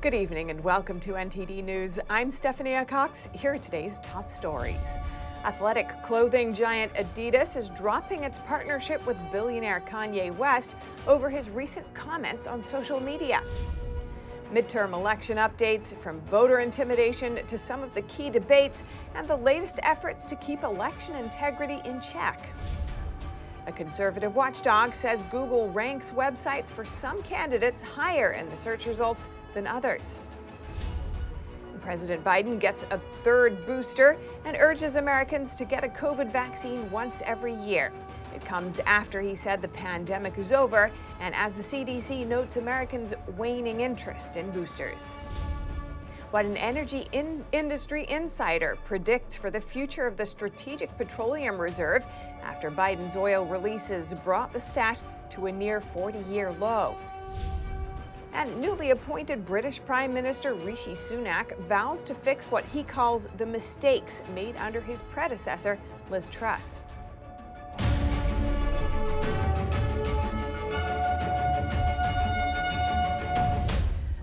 Good 0.00 0.14
evening 0.14 0.50
and 0.50 0.62
welcome 0.62 1.00
to 1.00 1.14
NTD 1.14 1.64
News. 1.64 1.98
I'm 2.08 2.30
Stephanie 2.30 2.84
Cox. 2.84 3.28
Here 3.32 3.54
are 3.54 3.58
today's 3.58 3.98
top 3.98 4.30
stories. 4.30 4.96
Athletic 5.44 5.90
clothing 6.04 6.54
giant 6.54 6.94
Adidas 6.94 7.56
is 7.56 7.70
dropping 7.70 8.22
its 8.22 8.38
partnership 8.38 9.04
with 9.08 9.16
billionaire 9.32 9.82
Kanye 9.84 10.32
West 10.36 10.76
over 11.08 11.28
his 11.28 11.50
recent 11.50 11.92
comments 11.94 12.46
on 12.46 12.62
social 12.62 13.00
media. 13.00 13.42
Midterm 14.54 14.92
election 14.92 15.36
updates 15.36 15.96
from 15.96 16.20
voter 16.26 16.60
intimidation 16.60 17.44
to 17.48 17.58
some 17.58 17.82
of 17.82 17.92
the 17.92 18.02
key 18.02 18.30
debates 18.30 18.84
and 19.16 19.26
the 19.26 19.36
latest 19.36 19.80
efforts 19.82 20.26
to 20.26 20.36
keep 20.36 20.62
election 20.62 21.16
integrity 21.16 21.80
in 21.84 22.00
check. 22.00 22.50
A 23.66 23.72
conservative 23.72 24.36
watchdog 24.36 24.94
says 24.94 25.24
Google 25.24 25.72
ranks 25.72 26.12
websites 26.12 26.70
for 26.70 26.84
some 26.84 27.20
candidates 27.24 27.82
higher 27.82 28.30
in 28.30 28.48
the 28.48 28.56
search 28.56 28.86
results 28.86 29.28
than 29.58 29.66
others. 29.66 30.20
President 31.82 32.22
Biden 32.22 32.60
gets 32.60 32.84
a 32.92 33.00
third 33.24 33.66
booster 33.66 34.16
and 34.44 34.56
urges 34.60 34.94
Americans 34.94 35.56
to 35.56 35.64
get 35.64 35.82
a 35.82 35.88
COVID 35.88 36.30
vaccine 36.30 36.88
once 36.92 37.22
every 37.24 37.54
year. 37.54 37.90
It 38.36 38.44
comes 38.44 38.78
after 38.86 39.20
he 39.20 39.34
said 39.34 39.60
the 39.60 39.68
pandemic 39.68 40.38
is 40.38 40.52
over 40.52 40.92
and 41.18 41.34
as 41.34 41.56
the 41.56 41.62
CDC 41.62 42.24
notes 42.24 42.56
Americans' 42.56 43.14
waning 43.36 43.80
interest 43.80 44.36
in 44.36 44.48
boosters. 44.52 45.16
What 46.30 46.44
an 46.44 46.56
energy 46.56 47.08
in 47.10 47.44
industry 47.50 48.06
insider 48.08 48.78
predicts 48.84 49.36
for 49.36 49.50
the 49.50 49.60
future 49.60 50.06
of 50.06 50.16
the 50.16 50.26
Strategic 50.26 50.96
Petroleum 50.96 51.58
Reserve 51.58 52.06
after 52.44 52.70
Biden's 52.70 53.16
oil 53.16 53.44
releases 53.44 54.14
brought 54.14 54.52
the 54.52 54.60
stash 54.60 54.98
to 55.30 55.46
a 55.46 55.52
near 55.52 55.80
40 55.80 56.18
year 56.30 56.52
low. 56.60 56.96
And 58.38 58.60
newly 58.60 58.92
appointed 58.92 59.44
British 59.44 59.84
Prime 59.84 60.14
Minister 60.14 60.54
Rishi 60.54 60.92
Sunak 60.92 61.58
vows 61.62 62.04
to 62.04 62.14
fix 62.14 62.48
what 62.52 62.64
he 62.66 62.84
calls 62.84 63.28
the 63.36 63.44
mistakes 63.44 64.22
made 64.32 64.54
under 64.58 64.80
his 64.80 65.02
predecessor, 65.02 65.76
Liz 66.08 66.30
Truss. 66.30 66.84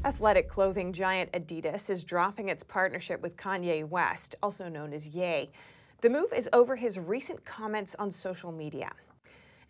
Athletic 0.06 0.48
clothing 0.48 0.94
giant 0.94 1.30
Adidas 1.34 1.90
is 1.90 2.06
dropping 2.06 2.48
its 2.48 2.64
partnership 2.64 3.22
with 3.22 3.36
Kanye 3.36 3.86
West, 3.86 4.36
also 4.42 4.70
known 4.70 4.94
as 4.94 5.10
Ye. 5.10 5.50
The 6.00 6.10
move 6.10 6.32
is 6.34 6.48
over 6.54 6.78
his 6.78 6.98
recent 6.98 7.44
comments 7.44 7.96
on 8.00 8.12
social 8.12 8.54
media. 8.54 8.94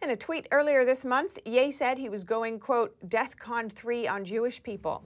In 0.06 0.12
a 0.12 0.16
tweet 0.16 0.48
earlier 0.52 0.86
this 0.86 1.04
month, 1.04 1.40
Ye 1.46 1.72
said 1.72 1.98
he 1.98 2.10
was 2.10 2.24
going, 2.24 2.60
quote, 2.60 2.96
Death 3.10 3.40
Con 3.40 3.72
3 3.72 4.08
on 4.08 4.24
Jewish 4.24 4.62
people. 4.62 5.02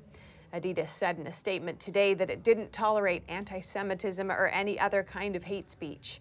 Adidas 0.53 0.89
said 0.89 1.17
in 1.17 1.25
a 1.25 1.31
statement 1.31 1.79
today 1.79 2.13
that 2.13 2.29
it 2.29 2.43
didn't 2.43 2.73
tolerate 2.73 3.23
anti 3.29 3.61
Semitism 3.61 4.29
or 4.29 4.49
any 4.49 4.77
other 4.77 5.01
kind 5.01 5.37
of 5.37 5.45
hate 5.45 5.71
speech. 5.71 6.19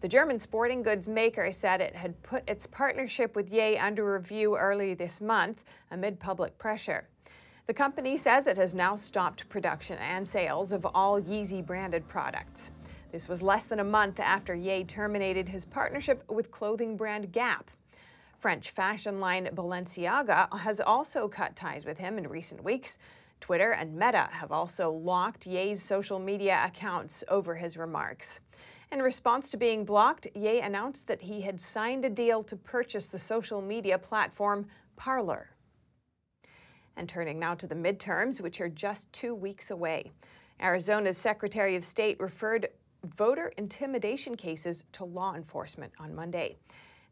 The 0.00 0.08
German 0.08 0.40
sporting 0.40 0.82
goods 0.82 1.06
maker 1.06 1.52
said 1.52 1.80
it 1.80 1.94
had 1.94 2.20
put 2.24 2.42
its 2.50 2.66
partnership 2.66 3.36
with 3.36 3.52
Ye 3.52 3.78
under 3.78 4.14
review 4.14 4.56
early 4.56 4.94
this 4.94 5.20
month 5.20 5.62
amid 5.92 6.18
public 6.18 6.58
pressure. 6.58 7.06
The 7.68 7.74
company 7.74 8.16
says 8.16 8.48
it 8.48 8.56
has 8.56 8.74
now 8.74 8.96
stopped 8.96 9.48
production 9.48 9.98
and 9.98 10.28
sales 10.28 10.72
of 10.72 10.84
all 10.84 11.22
Yeezy 11.22 11.64
branded 11.64 12.08
products. 12.08 12.72
This 13.12 13.28
was 13.28 13.40
less 13.40 13.66
than 13.66 13.78
a 13.78 13.84
month 13.84 14.18
after 14.18 14.52
Ye 14.52 14.82
terminated 14.82 15.48
his 15.48 15.64
partnership 15.64 16.24
with 16.28 16.50
clothing 16.50 16.96
brand 16.96 17.30
Gap. 17.30 17.70
French 18.38 18.70
fashion 18.70 19.18
line 19.18 19.48
Balenciaga 19.54 20.58
has 20.58 20.80
also 20.80 21.26
cut 21.26 21.56
ties 21.56 21.84
with 21.84 21.98
him 21.98 22.18
in 22.18 22.28
recent 22.28 22.62
weeks. 22.62 22.98
Twitter 23.40 23.72
and 23.72 23.94
Meta 23.94 24.28
have 24.30 24.52
also 24.52 24.90
locked 24.90 25.46
Ye's 25.46 25.82
social 25.82 26.18
media 26.18 26.62
accounts 26.64 27.24
over 27.28 27.54
his 27.54 27.76
remarks. 27.76 28.40
In 28.92 29.02
response 29.02 29.50
to 29.50 29.56
being 29.56 29.84
blocked, 29.84 30.28
Ye 30.34 30.60
announced 30.60 31.06
that 31.08 31.22
he 31.22 31.40
had 31.40 31.60
signed 31.60 32.04
a 32.04 32.10
deal 32.10 32.42
to 32.44 32.56
purchase 32.56 33.08
the 33.08 33.18
social 33.18 33.60
media 33.60 33.98
platform 33.98 34.66
Parler. 34.96 35.50
And 36.96 37.08
turning 37.08 37.38
now 37.38 37.54
to 37.54 37.66
the 37.66 37.74
midterms, 37.74 38.40
which 38.40 38.60
are 38.60 38.68
just 38.68 39.12
two 39.12 39.34
weeks 39.34 39.70
away. 39.70 40.12
Arizona's 40.60 41.18
Secretary 41.18 41.76
of 41.76 41.84
State 41.84 42.18
referred 42.20 42.68
voter 43.04 43.52
intimidation 43.58 44.34
cases 44.34 44.84
to 44.92 45.04
law 45.04 45.34
enforcement 45.34 45.92
on 45.98 46.14
Monday 46.14 46.56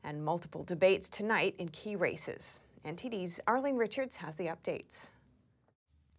and 0.04 0.24
multiple 0.24 0.62
debates 0.62 1.10
tonight 1.10 1.54
in 1.58 1.68
key 1.68 1.96
races. 1.96 2.60
NTD's 2.84 3.40
Arlene 3.46 3.76
Richards 3.76 4.16
has 4.16 4.36
the 4.36 4.46
updates. 4.46 5.10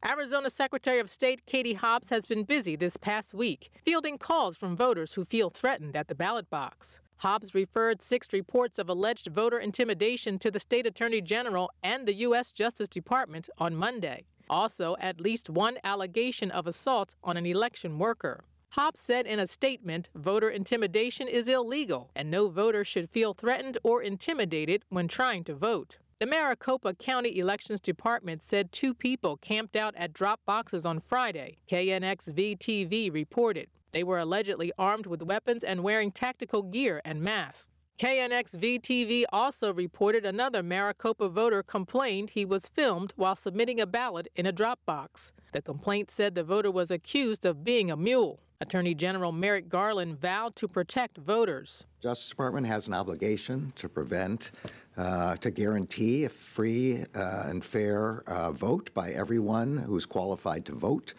Arizona 0.07 0.50
Secretary 0.50 1.00
of 1.00 1.09
State 1.09 1.46
Katie 1.46 1.73
Hobbs 1.73 2.09
has 2.09 2.25
been 2.25 2.44
busy 2.44 2.75
this 2.75 2.97
past 2.97 3.34
week, 3.34 3.69
fielding 3.84 4.18
calls 4.18 4.56
from 4.56 4.75
voters 4.75 5.13
who 5.13 5.25
feel 5.25 5.50
threatened 5.50 5.96
at 5.96 6.07
the 6.07 6.16
ballot 6.16 6.50
box. 6.50 7.00
Hobbs 7.18 7.56
referred 7.56 8.03
six 8.03 8.31
reports 8.34 8.78
of 8.78 8.90
alleged 8.90 9.28
voter 9.28 9.57
intimidation 9.57 10.38
to 10.40 10.52
the 10.52 10.59
state 10.59 10.85
attorney 10.85 11.22
general 11.22 11.72
and 11.81 12.06
the 12.06 12.13
U.S. 12.16 12.52
Justice 12.52 12.90
Department 12.90 13.50
on 13.57 13.75
Monday. 13.75 14.25
Also, 14.50 14.96
at 15.00 15.22
least 15.22 15.50
one 15.50 15.78
allegation 15.84 16.52
of 16.52 16.67
assault 16.67 17.16
on 17.23 17.38
an 17.38 17.46
election 17.46 17.97
worker. 17.97 18.44
Hobbs 18.75 19.00
said 19.00 19.25
in 19.25 19.40
a 19.40 19.47
statement 19.47 20.09
voter 20.13 20.50
intimidation 20.50 21.30
is 21.30 21.47
illegal 21.47 22.12
and 22.13 22.30
no 22.30 22.50
voter 22.50 22.84
should 22.84 23.09
feel 23.09 23.34
threatened 23.34 23.78
or 23.84 24.02
intimidated 24.02 24.84
when 24.90 25.08
trying 25.08 25.46
to 25.46 25.56
vote. 25.56 25.97
The 26.19 26.25
Maricopa 26.25 26.94
County 26.94 27.40
Elections 27.40 27.80
Department 27.80 28.44
said 28.44 28.74
two 28.74 28.94
people 28.94 29.38
camped 29.38 29.78
out 29.78 29.96
at 29.96 30.12
drop 30.12 30.41
boxes 30.46 30.85
on 30.85 31.00
Friday, 31.00 31.56
KNXV 31.69 32.58
TV 32.58 33.14
reported. 33.14 33.69
They 33.94 34.03
were 34.03 34.19
allegedly 34.19 34.74
armed 34.78 35.06
with 35.06 35.22
weapons 35.22 35.64
and 35.64 35.81
wearing 35.81 36.12
tactical 36.12 36.62
gear 36.62 37.02
and 37.06 37.22
masks. 37.22 37.69
KNXV 37.97 38.81
TV 38.81 39.24
also 39.31 39.74
reported 39.74 40.25
another 40.25 40.62
Maricopa 40.62 41.30
voter 41.30 41.64
complained 41.64 42.31
he 42.31 42.44
was 42.44 42.68
filmed 42.68 43.14
while 43.16 43.38
submitting 43.38 43.80
a 43.80 43.88
ballot 43.88 44.28
in 44.35 44.46
a 44.46 44.52
drop 44.52 44.81
box. 44.85 45.31
The 45.53 45.62
complaint 45.62 46.12
said 46.12 46.35
the 46.35 46.44
voter 46.44 46.72
was 46.72 46.91
accused 46.91 47.46
of 47.46 47.64
being 47.64 47.90
a 47.90 47.96
mule. 47.96 48.41
Attorney 48.62 48.94
General 48.94 49.32
Merrick 49.32 49.68
Garland 49.68 50.20
vowed 50.20 50.56
to 50.56 50.68
protect 50.68 51.18
voters. 51.18 51.86
Justice 52.02 52.30
Department 52.30 52.66
has 52.68 52.88
an 52.88 52.94
obligation 52.94 53.74
to 53.76 53.90
prevent, 53.90 54.52
uh, 54.98 55.36
to 55.38 55.52
guarantee 55.52 56.26
a 56.26 56.30
free 56.30 57.04
uh, 57.16 57.44
and 57.48 57.64
fair 57.64 58.24
uh, 58.28 58.52
vote 58.52 58.94
by 58.94 59.12
everyone 59.12 59.78
who's 59.78 60.06
qualified 60.06 60.66
to 60.66 60.74
vote, 60.74 61.14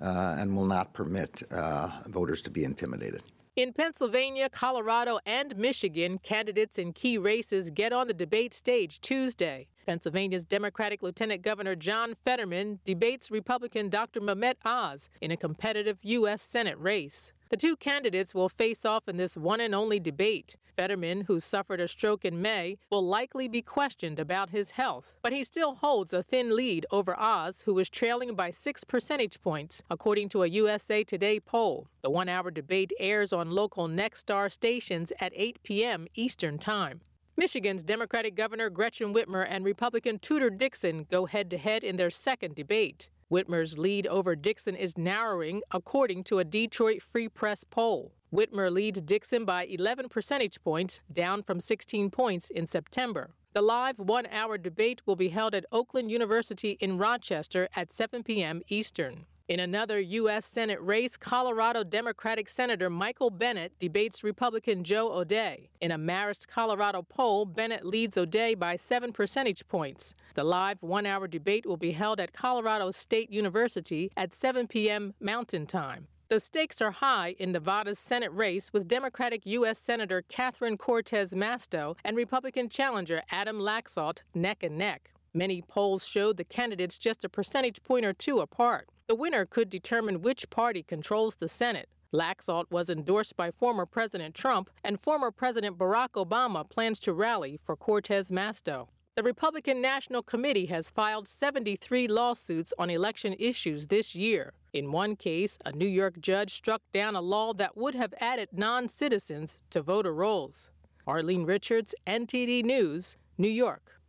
uh, 0.00 0.36
and 0.38 0.54
will 0.54 0.66
not 0.66 0.92
permit 0.92 1.42
uh, 1.50 1.88
voters 2.08 2.42
to 2.42 2.50
be 2.50 2.64
intimidated. 2.64 3.22
In 3.54 3.72
Pennsylvania, 3.72 4.48
Colorado, 4.48 5.18
and 5.26 5.56
Michigan, 5.56 6.18
candidates 6.18 6.78
in 6.78 6.92
key 6.92 7.18
races 7.18 7.70
get 7.70 7.92
on 7.92 8.08
the 8.08 8.14
debate 8.14 8.54
stage 8.54 9.00
Tuesday. 9.00 9.68
Pennsylvania's 9.86 10.44
Democratic 10.44 11.02
Lieutenant 11.02 11.42
Governor 11.42 11.74
John 11.74 12.14
Fetterman 12.14 12.80
debates 12.84 13.30
Republican 13.30 13.88
Dr. 13.88 14.20
Mehmet 14.20 14.56
Oz 14.64 15.08
in 15.20 15.30
a 15.30 15.36
competitive 15.36 15.98
U.S. 16.02 16.42
Senate 16.42 16.78
race. 16.78 17.32
The 17.52 17.58
two 17.58 17.76
candidates 17.76 18.34
will 18.34 18.48
face 18.48 18.86
off 18.86 19.08
in 19.08 19.18
this 19.18 19.36
one 19.36 19.60
and 19.60 19.74
only 19.74 20.00
debate. 20.00 20.56
Fetterman, 20.74 21.22
who 21.22 21.38
suffered 21.38 21.80
a 21.80 21.86
stroke 21.86 22.24
in 22.24 22.40
May, 22.40 22.78
will 22.90 23.06
likely 23.06 23.46
be 23.46 23.60
questioned 23.60 24.18
about 24.18 24.48
his 24.48 24.70
health, 24.70 25.14
but 25.20 25.34
he 25.34 25.44
still 25.44 25.74
holds 25.74 26.14
a 26.14 26.22
thin 26.22 26.56
lead 26.56 26.86
over 26.90 27.14
Oz, 27.20 27.62
who 27.66 27.78
is 27.78 27.90
trailing 27.90 28.34
by 28.34 28.50
six 28.50 28.84
percentage 28.84 29.42
points, 29.42 29.82
according 29.90 30.30
to 30.30 30.42
a 30.42 30.48
USA 30.48 31.04
Today 31.04 31.40
poll. 31.40 31.88
The 32.00 32.08
one 32.08 32.30
hour 32.30 32.50
debate 32.50 32.94
airs 32.98 33.34
on 33.34 33.50
local 33.50 33.86
Nexstar 33.86 34.50
stations 34.50 35.12
at 35.20 35.32
8 35.36 35.62
p.m. 35.62 36.06
Eastern 36.14 36.56
Time. 36.58 37.02
Michigan's 37.34 37.82
Democratic 37.82 38.34
Governor 38.34 38.68
Gretchen 38.68 39.14
Whitmer 39.14 39.46
and 39.48 39.64
Republican 39.64 40.18
Tudor 40.18 40.50
Dixon 40.50 41.06
go 41.10 41.24
head 41.24 41.50
to 41.50 41.56
head 41.56 41.82
in 41.82 41.96
their 41.96 42.10
second 42.10 42.54
debate. 42.54 43.08
Whitmer's 43.30 43.78
lead 43.78 44.06
over 44.06 44.36
Dixon 44.36 44.76
is 44.76 44.98
narrowing, 44.98 45.62
according 45.70 46.24
to 46.24 46.40
a 46.40 46.44
Detroit 46.44 47.00
Free 47.00 47.30
Press 47.30 47.64
poll. 47.64 48.12
Whitmer 48.30 48.70
leads 48.70 49.00
Dixon 49.00 49.46
by 49.46 49.64
11 49.64 50.10
percentage 50.10 50.62
points, 50.62 51.00
down 51.10 51.42
from 51.42 51.58
16 51.58 52.10
points 52.10 52.50
in 52.50 52.66
September. 52.66 53.30
The 53.54 53.62
live 53.62 53.98
one 53.98 54.26
hour 54.26 54.58
debate 54.58 55.00
will 55.06 55.16
be 55.16 55.30
held 55.30 55.54
at 55.54 55.64
Oakland 55.72 56.10
University 56.10 56.72
in 56.80 56.98
Rochester 56.98 57.66
at 57.74 57.92
7 57.92 58.22
p.m. 58.22 58.60
Eastern. 58.68 59.24
In 59.52 59.60
another 59.60 60.00
U.S. 60.00 60.46
Senate 60.46 60.80
race, 60.80 61.18
Colorado 61.18 61.84
Democratic 61.84 62.48
Senator 62.48 62.88
Michael 62.88 63.28
Bennet 63.28 63.78
debates 63.78 64.24
Republican 64.24 64.82
Joe 64.82 65.12
O'Dea. 65.12 65.68
In 65.78 65.90
a 65.90 65.98
Marist, 65.98 66.48
Colorado 66.48 67.02
poll, 67.02 67.44
Bennet 67.44 67.84
leads 67.84 68.16
O'Dea 68.16 68.54
by 68.54 68.76
seven 68.76 69.12
percentage 69.12 69.68
points. 69.68 70.14
The 70.32 70.42
live 70.42 70.82
one 70.82 71.04
hour 71.04 71.28
debate 71.28 71.66
will 71.66 71.76
be 71.76 71.92
held 71.92 72.18
at 72.18 72.32
Colorado 72.32 72.90
State 72.92 73.30
University 73.30 74.10
at 74.16 74.34
7 74.34 74.68
p.m. 74.68 75.12
Mountain 75.20 75.66
Time. 75.66 76.06
The 76.28 76.40
stakes 76.40 76.80
are 76.80 76.92
high 76.92 77.34
in 77.38 77.52
Nevada's 77.52 77.98
Senate 77.98 78.32
race 78.32 78.72
with 78.72 78.88
Democratic 78.88 79.44
U.S. 79.44 79.78
Senator 79.78 80.22
Catherine 80.22 80.78
Cortez 80.78 81.34
Masto 81.34 81.98
and 82.06 82.16
Republican 82.16 82.70
challenger 82.70 83.20
Adam 83.30 83.58
Laxalt 83.58 84.22
neck 84.34 84.62
and 84.62 84.78
neck. 84.78 85.10
Many 85.34 85.60
polls 85.60 86.08
showed 86.08 86.38
the 86.38 86.44
candidates 86.44 86.96
just 86.96 87.22
a 87.22 87.28
percentage 87.28 87.82
point 87.82 88.06
or 88.06 88.14
two 88.14 88.40
apart. 88.40 88.88
The 89.12 89.16
winner 89.16 89.44
could 89.44 89.68
determine 89.68 90.22
which 90.22 90.48
party 90.48 90.82
controls 90.82 91.36
the 91.36 91.46
Senate. 91.46 91.90
Laxalt 92.14 92.70
was 92.70 92.88
endorsed 92.88 93.36
by 93.36 93.50
former 93.50 93.84
President 93.84 94.34
Trump, 94.34 94.70
and 94.82 94.98
former 94.98 95.30
President 95.30 95.76
Barack 95.76 96.12
Obama 96.12 96.66
plans 96.66 96.98
to 97.00 97.12
rally 97.12 97.58
for 97.62 97.76
Cortez 97.76 98.30
Masto. 98.30 98.88
The 99.16 99.22
Republican 99.22 99.82
National 99.82 100.22
Committee 100.22 100.64
has 100.64 100.90
filed 100.90 101.28
73 101.28 102.08
lawsuits 102.08 102.72
on 102.78 102.88
election 102.88 103.36
issues 103.38 103.88
this 103.88 104.14
year. 104.14 104.54
In 104.72 104.92
one 104.92 105.16
case, 105.16 105.58
a 105.62 105.72
New 105.72 105.86
York 105.86 106.18
judge 106.18 106.54
struck 106.54 106.80
down 106.94 107.14
a 107.14 107.20
law 107.20 107.52
that 107.52 107.76
would 107.76 107.94
have 107.94 108.14
added 108.18 108.48
non 108.52 108.88
citizens 108.88 109.60
to 109.68 109.82
voter 109.82 110.14
rolls. 110.14 110.70
Arlene 111.06 111.44
Richards, 111.44 111.94
NTD 112.06 112.64
News, 112.64 113.18
New 113.36 113.50
York. 113.50 114.00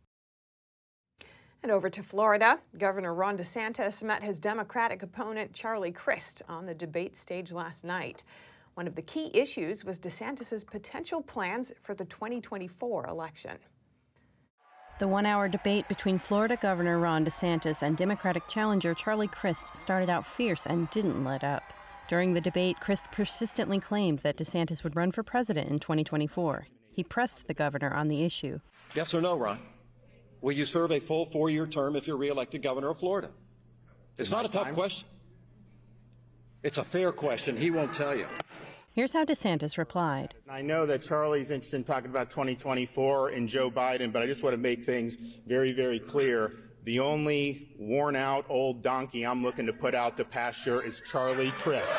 And 1.64 1.72
over 1.72 1.88
to 1.88 2.02
Florida, 2.02 2.60
Governor 2.76 3.14
Ron 3.14 3.38
DeSantis 3.38 4.02
met 4.02 4.22
his 4.22 4.38
Democratic 4.38 5.02
opponent 5.02 5.54
Charlie 5.54 5.92
Crist 5.92 6.42
on 6.46 6.66
the 6.66 6.74
debate 6.74 7.16
stage 7.16 7.52
last 7.52 7.86
night. 7.86 8.22
One 8.74 8.86
of 8.86 8.96
the 8.96 9.00
key 9.00 9.30
issues 9.32 9.82
was 9.82 9.98
DeSantis's 9.98 10.62
potential 10.62 11.22
plans 11.22 11.72
for 11.80 11.94
the 11.94 12.04
2024 12.04 13.06
election. 13.06 13.56
The 14.98 15.08
one 15.08 15.24
hour 15.24 15.48
debate 15.48 15.88
between 15.88 16.18
Florida 16.18 16.58
Governor 16.60 16.98
Ron 16.98 17.24
DeSantis 17.24 17.80
and 17.80 17.96
Democratic 17.96 18.46
challenger 18.46 18.92
Charlie 18.92 19.26
Crist 19.26 19.74
started 19.74 20.10
out 20.10 20.26
fierce 20.26 20.66
and 20.66 20.90
didn't 20.90 21.24
let 21.24 21.42
up. 21.42 21.62
During 22.10 22.34
the 22.34 22.42
debate, 22.42 22.78
Crist 22.80 23.06
persistently 23.10 23.80
claimed 23.80 24.18
that 24.18 24.36
DeSantis 24.36 24.84
would 24.84 24.96
run 24.96 25.12
for 25.12 25.22
president 25.22 25.70
in 25.70 25.78
2024. 25.78 26.66
He 26.92 27.02
pressed 27.02 27.46
the 27.46 27.54
governor 27.54 27.94
on 27.94 28.08
the 28.08 28.22
issue. 28.22 28.60
Yes 28.94 29.14
or 29.14 29.22
no, 29.22 29.38
Ron? 29.38 29.58
Will 30.44 30.52
you 30.52 30.66
serve 30.66 30.92
a 30.92 31.00
full 31.00 31.24
four 31.24 31.48
year 31.48 31.66
term 31.66 31.96
if 31.96 32.06
you're 32.06 32.18
reelected 32.18 32.62
governor 32.62 32.90
of 32.90 32.98
Florida? 32.98 33.30
It's 34.18 34.30
not 34.30 34.44
a 34.44 34.48
tough 34.48 34.64
time? 34.64 34.74
question. 34.74 35.08
It's 36.62 36.76
a 36.76 36.84
fair 36.84 37.12
question. 37.12 37.56
He 37.56 37.70
won't 37.70 37.94
tell 37.94 38.14
you. 38.14 38.26
Here's 38.92 39.14
how 39.14 39.24
DeSantis 39.24 39.78
replied. 39.78 40.34
I 40.46 40.60
know 40.60 40.84
that 40.84 41.02
Charlie's 41.02 41.50
interested 41.50 41.76
in 41.76 41.84
talking 41.84 42.10
about 42.10 42.28
2024 42.28 43.30
and 43.30 43.48
Joe 43.48 43.70
Biden, 43.70 44.12
but 44.12 44.22
I 44.22 44.26
just 44.26 44.42
want 44.42 44.52
to 44.52 44.58
make 44.58 44.84
things 44.84 45.16
very, 45.46 45.72
very 45.72 45.98
clear. 45.98 46.52
The 46.84 47.00
only 47.00 47.74
worn 47.78 48.14
out 48.14 48.44
old 48.50 48.82
donkey 48.82 49.24
I'm 49.24 49.42
looking 49.42 49.64
to 49.64 49.72
put 49.72 49.94
out 49.94 50.18
to 50.18 50.26
pasture 50.26 50.82
is 50.82 51.00
Charlie 51.00 51.52
Crist. 51.52 51.96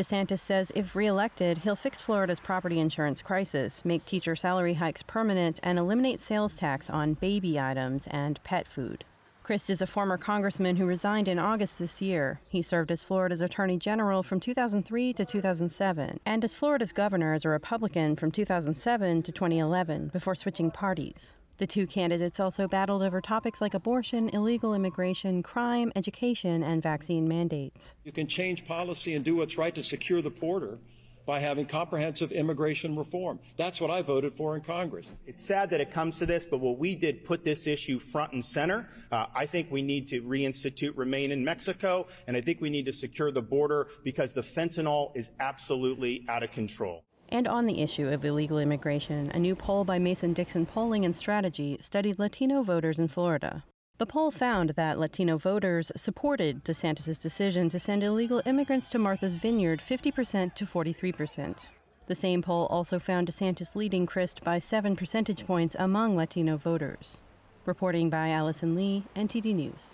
DeSantis 0.00 0.38
says 0.38 0.72
if 0.74 0.96
reelected, 0.96 1.58
he'll 1.58 1.76
fix 1.76 2.00
Florida's 2.00 2.40
property 2.40 2.80
insurance 2.80 3.20
crisis, 3.20 3.84
make 3.84 4.06
teacher 4.06 4.34
salary 4.34 4.72
hikes 4.72 5.02
permanent, 5.02 5.60
and 5.62 5.78
eliminate 5.78 6.22
sales 6.22 6.54
tax 6.54 6.88
on 6.88 7.12
baby 7.12 7.60
items 7.60 8.06
and 8.06 8.42
pet 8.42 8.66
food. 8.66 9.04
Crist 9.42 9.68
is 9.68 9.82
a 9.82 9.86
former 9.86 10.16
congressman 10.16 10.76
who 10.76 10.86
resigned 10.86 11.28
in 11.28 11.38
August 11.38 11.78
this 11.78 12.00
year. 12.00 12.40
He 12.48 12.62
served 12.62 12.90
as 12.90 13.04
Florida's 13.04 13.42
Attorney 13.42 13.76
General 13.76 14.22
from 14.22 14.40
2003 14.40 15.12
to 15.12 15.24
2007 15.26 16.18
and 16.24 16.44
as 16.44 16.54
Florida's 16.54 16.92
governor 16.92 17.34
as 17.34 17.44
a 17.44 17.50
Republican 17.50 18.16
from 18.16 18.30
2007 18.30 19.22
to 19.22 19.32
2011 19.32 20.08
before 20.14 20.34
switching 20.34 20.70
parties. 20.70 21.34
The 21.60 21.66
two 21.66 21.86
candidates 21.86 22.40
also 22.40 22.66
battled 22.66 23.02
over 23.02 23.20
topics 23.20 23.60
like 23.60 23.74
abortion, 23.74 24.30
illegal 24.30 24.72
immigration, 24.72 25.42
crime, 25.42 25.92
education, 25.94 26.62
and 26.62 26.82
vaccine 26.82 27.28
mandates. 27.28 27.94
You 28.02 28.12
can 28.12 28.28
change 28.28 28.66
policy 28.66 29.12
and 29.12 29.22
do 29.22 29.36
what's 29.36 29.58
right 29.58 29.74
to 29.74 29.82
secure 29.82 30.22
the 30.22 30.30
border 30.30 30.78
by 31.26 31.38
having 31.38 31.66
comprehensive 31.66 32.32
immigration 32.32 32.96
reform. 32.96 33.40
That's 33.58 33.78
what 33.78 33.90
I 33.90 34.00
voted 34.00 34.32
for 34.38 34.56
in 34.56 34.62
Congress. 34.62 35.12
It's 35.26 35.44
sad 35.44 35.68
that 35.68 35.82
it 35.82 35.90
comes 35.90 36.18
to 36.20 36.24
this, 36.24 36.46
but 36.46 36.60
what 36.60 36.78
we 36.78 36.94
did 36.94 37.26
put 37.26 37.44
this 37.44 37.66
issue 37.66 37.98
front 37.98 38.32
and 38.32 38.42
center. 38.42 38.88
Uh, 39.12 39.26
I 39.36 39.44
think 39.44 39.70
we 39.70 39.82
need 39.82 40.08
to 40.08 40.22
reinstitute 40.22 40.96
Remain 40.96 41.30
in 41.30 41.44
Mexico, 41.44 42.06
and 42.26 42.38
I 42.38 42.40
think 42.40 42.62
we 42.62 42.70
need 42.70 42.86
to 42.86 42.92
secure 42.94 43.30
the 43.30 43.42
border 43.42 43.88
because 44.02 44.32
the 44.32 44.42
fentanyl 44.42 45.14
is 45.14 45.28
absolutely 45.38 46.24
out 46.26 46.42
of 46.42 46.52
control. 46.52 47.04
And 47.32 47.46
on 47.46 47.66
the 47.66 47.80
issue 47.80 48.08
of 48.08 48.24
illegal 48.24 48.58
immigration, 48.58 49.30
a 49.32 49.38
new 49.38 49.54
poll 49.54 49.84
by 49.84 50.00
Mason 50.00 50.32
Dixon 50.32 50.66
Polling 50.66 51.04
and 51.04 51.14
Strategy 51.14 51.76
studied 51.78 52.18
Latino 52.18 52.64
voters 52.64 52.98
in 52.98 53.06
Florida. 53.06 53.62
The 53.98 54.06
poll 54.06 54.32
found 54.32 54.70
that 54.70 54.98
Latino 54.98 55.38
voters 55.38 55.92
supported 55.94 56.64
DeSantis' 56.64 57.20
decision 57.20 57.68
to 57.68 57.78
send 57.78 58.02
illegal 58.02 58.42
immigrants 58.46 58.88
to 58.88 58.98
Martha's 58.98 59.34
Vineyard 59.34 59.80
50% 59.80 60.54
to 60.54 60.66
43%. 60.66 61.58
The 62.06 62.14
same 62.16 62.42
poll 62.42 62.66
also 62.66 62.98
found 62.98 63.28
DeSantis 63.28 63.76
leading 63.76 64.06
Crist 64.06 64.42
by 64.42 64.58
7 64.58 64.96
percentage 64.96 65.46
points 65.46 65.76
among 65.78 66.16
Latino 66.16 66.56
voters. 66.56 67.18
Reporting 67.64 68.10
by 68.10 68.30
Allison 68.30 68.74
Lee, 68.74 69.04
NTD 69.14 69.54
News. 69.54 69.92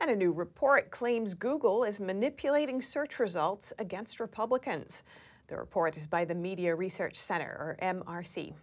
And 0.00 0.10
a 0.10 0.16
new 0.16 0.30
report 0.30 0.90
claims 0.90 1.34
Google 1.34 1.82
is 1.82 1.98
manipulating 1.98 2.80
search 2.82 3.18
results 3.18 3.72
against 3.78 4.20
Republicans. 4.20 5.02
The 5.48 5.56
report 5.56 5.96
is 5.96 6.06
by 6.08 6.24
the 6.24 6.34
Media 6.34 6.74
Research 6.74 7.14
Center, 7.16 7.46
or 7.46 7.76
MRC. 7.80 8.54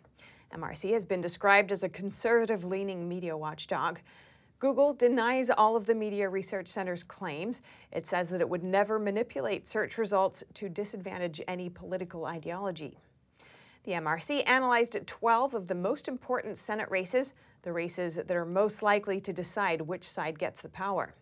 MRC 0.54 0.92
has 0.92 1.06
been 1.06 1.22
described 1.22 1.72
as 1.72 1.84
a 1.84 1.90
conservative 1.90 2.66
leaning 2.66 3.08
media 3.08 3.38
watchdog. 3.38 4.00
Google 4.60 4.94
denies 4.94 5.50
all 5.50 5.76
of 5.76 5.86
the 5.86 5.96
Media 5.96 6.30
Research 6.30 6.68
Center's 6.68 7.04
claims. 7.04 7.62
It 7.92 8.06
says 8.06 8.30
that 8.30 8.42
it 8.42 8.50
would 8.50 8.64
never 8.64 9.00
manipulate 9.00 9.68
search 9.68 9.98
results 9.98 10.44
to 10.56 10.70
disadvantage 10.70 11.42
any 11.48 11.70
political 11.70 12.26
ideology. 12.26 12.98
The 13.86 13.94
MRC 13.94 14.48
analyzed 14.48 14.98
12 15.06 15.54
of 15.54 15.68
the 15.68 15.76
most 15.76 16.08
important 16.08 16.58
Senate 16.58 16.90
races, 16.90 17.34
the 17.64 17.74
races 17.74 18.16
that 18.16 18.32
are 18.32 18.46
most 18.46 18.84
likely 18.84 19.20
to 19.22 19.34
decide 19.34 19.82
which 19.82 20.10
side 20.10 20.38
gets 20.38 20.62
the 20.62 20.70
power. 20.70 21.16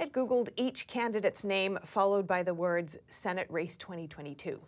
It 0.00 0.14
Googled 0.14 0.48
each 0.56 0.86
candidate's 0.86 1.44
name, 1.44 1.78
followed 1.84 2.26
by 2.26 2.42
the 2.42 2.54
words 2.54 2.96
Senate 3.08 3.46
Race 3.50 3.76
2022. 3.76 4.58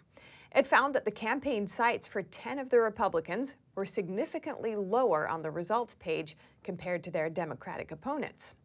It 0.55 0.67
found 0.67 0.95
that 0.95 1.07
the 1.07 1.11
campaign 1.11 1.67
sites 1.67 2.07
for 2.07 2.21
10 2.21 2.59
of 2.59 2.69
the 2.69 2.81
Republicans 2.81 3.57
were 3.75 3.87
significantly 3.87 4.77
lower 4.77 5.27
on 5.27 5.41
the 5.41 5.51
results 5.51 5.95
page 5.95 6.37
compared 6.63 7.03
to 7.05 7.11
their 7.11 7.31
Democratic 7.31 7.93
opponents. 7.93 8.57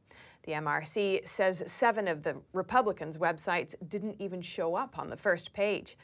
The 0.43 0.51
MRC 0.51 1.25
says 1.25 1.63
seven 1.67 2.05
of 2.05 2.23
the 2.23 2.35
Republicans' 2.51 3.17
websites 3.17 3.73
didn't 3.87 4.17
even 4.19 4.41
show 4.41 4.75
up 4.75 4.99
on 4.99 5.09
the 5.09 5.15
first 5.15 5.53
page. 5.53 5.97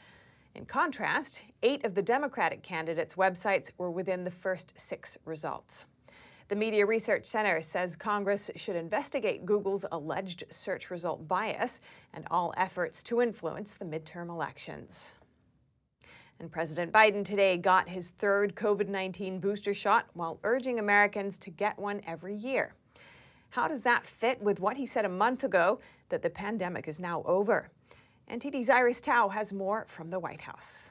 In 0.54 0.64
contrast, 0.64 1.42
eight 1.62 1.84
of 1.84 1.94
the 1.94 2.00
Democratic 2.00 2.62
candidates' 2.62 3.16
websites 3.16 3.70
were 3.76 3.90
within 3.90 4.24
the 4.24 4.30
first 4.30 4.80
six 4.80 5.18
results. 5.26 5.88
The 6.48 6.56
Media 6.56 6.84
Research 6.84 7.24
Center 7.24 7.62
says 7.62 7.96
Congress 7.96 8.50
should 8.54 8.76
investigate 8.76 9.46
Google's 9.46 9.86
alleged 9.90 10.44
search 10.50 10.90
result 10.90 11.26
bias 11.26 11.80
and 12.12 12.26
all 12.30 12.52
efforts 12.58 13.02
to 13.04 13.22
influence 13.22 13.72
the 13.72 13.86
midterm 13.86 14.28
elections. 14.28 15.14
And 16.38 16.52
President 16.52 16.92
Biden 16.92 17.24
today 17.24 17.56
got 17.56 17.88
his 17.88 18.10
third 18.10 18.54
COVID 18.54 18.88
19 18.88 19.38
booster 19.38 19.72
shot 19.72 20.06
while 20.12 20.38
urging 20.44 20.78
Americans 20.78 21.38
to 21.38 21.50
get 21.50 21.78
one 21.78 22.02
every 22.06 22.34
year. 22.34 22.74
How 23.50 23.66
does 23.66 23.82
that 23.82 24.04
fit 24.04 24.42
with 24.42 24.60
what 24.60 24.76
he 24.76 24.84
said 24.84 25.06
a 25.06 25.08
month 25.08 25.44
ago 25.44 25.80
that 26.10 26.22
the 26.22 26.28
pandemic 26.28 26.88
is 26.88 27.00
now 27.00 27.22
over? 27.24 27.70
NTD's 28.30 28.68
Iris 28.68 29.00
Tao 29.00 29.28
has 29.28 29.52
more 29.52 29.86
from 29.88 30.10
the 30.10 30.18
White 30.18 30.42
House. 30.42 30.90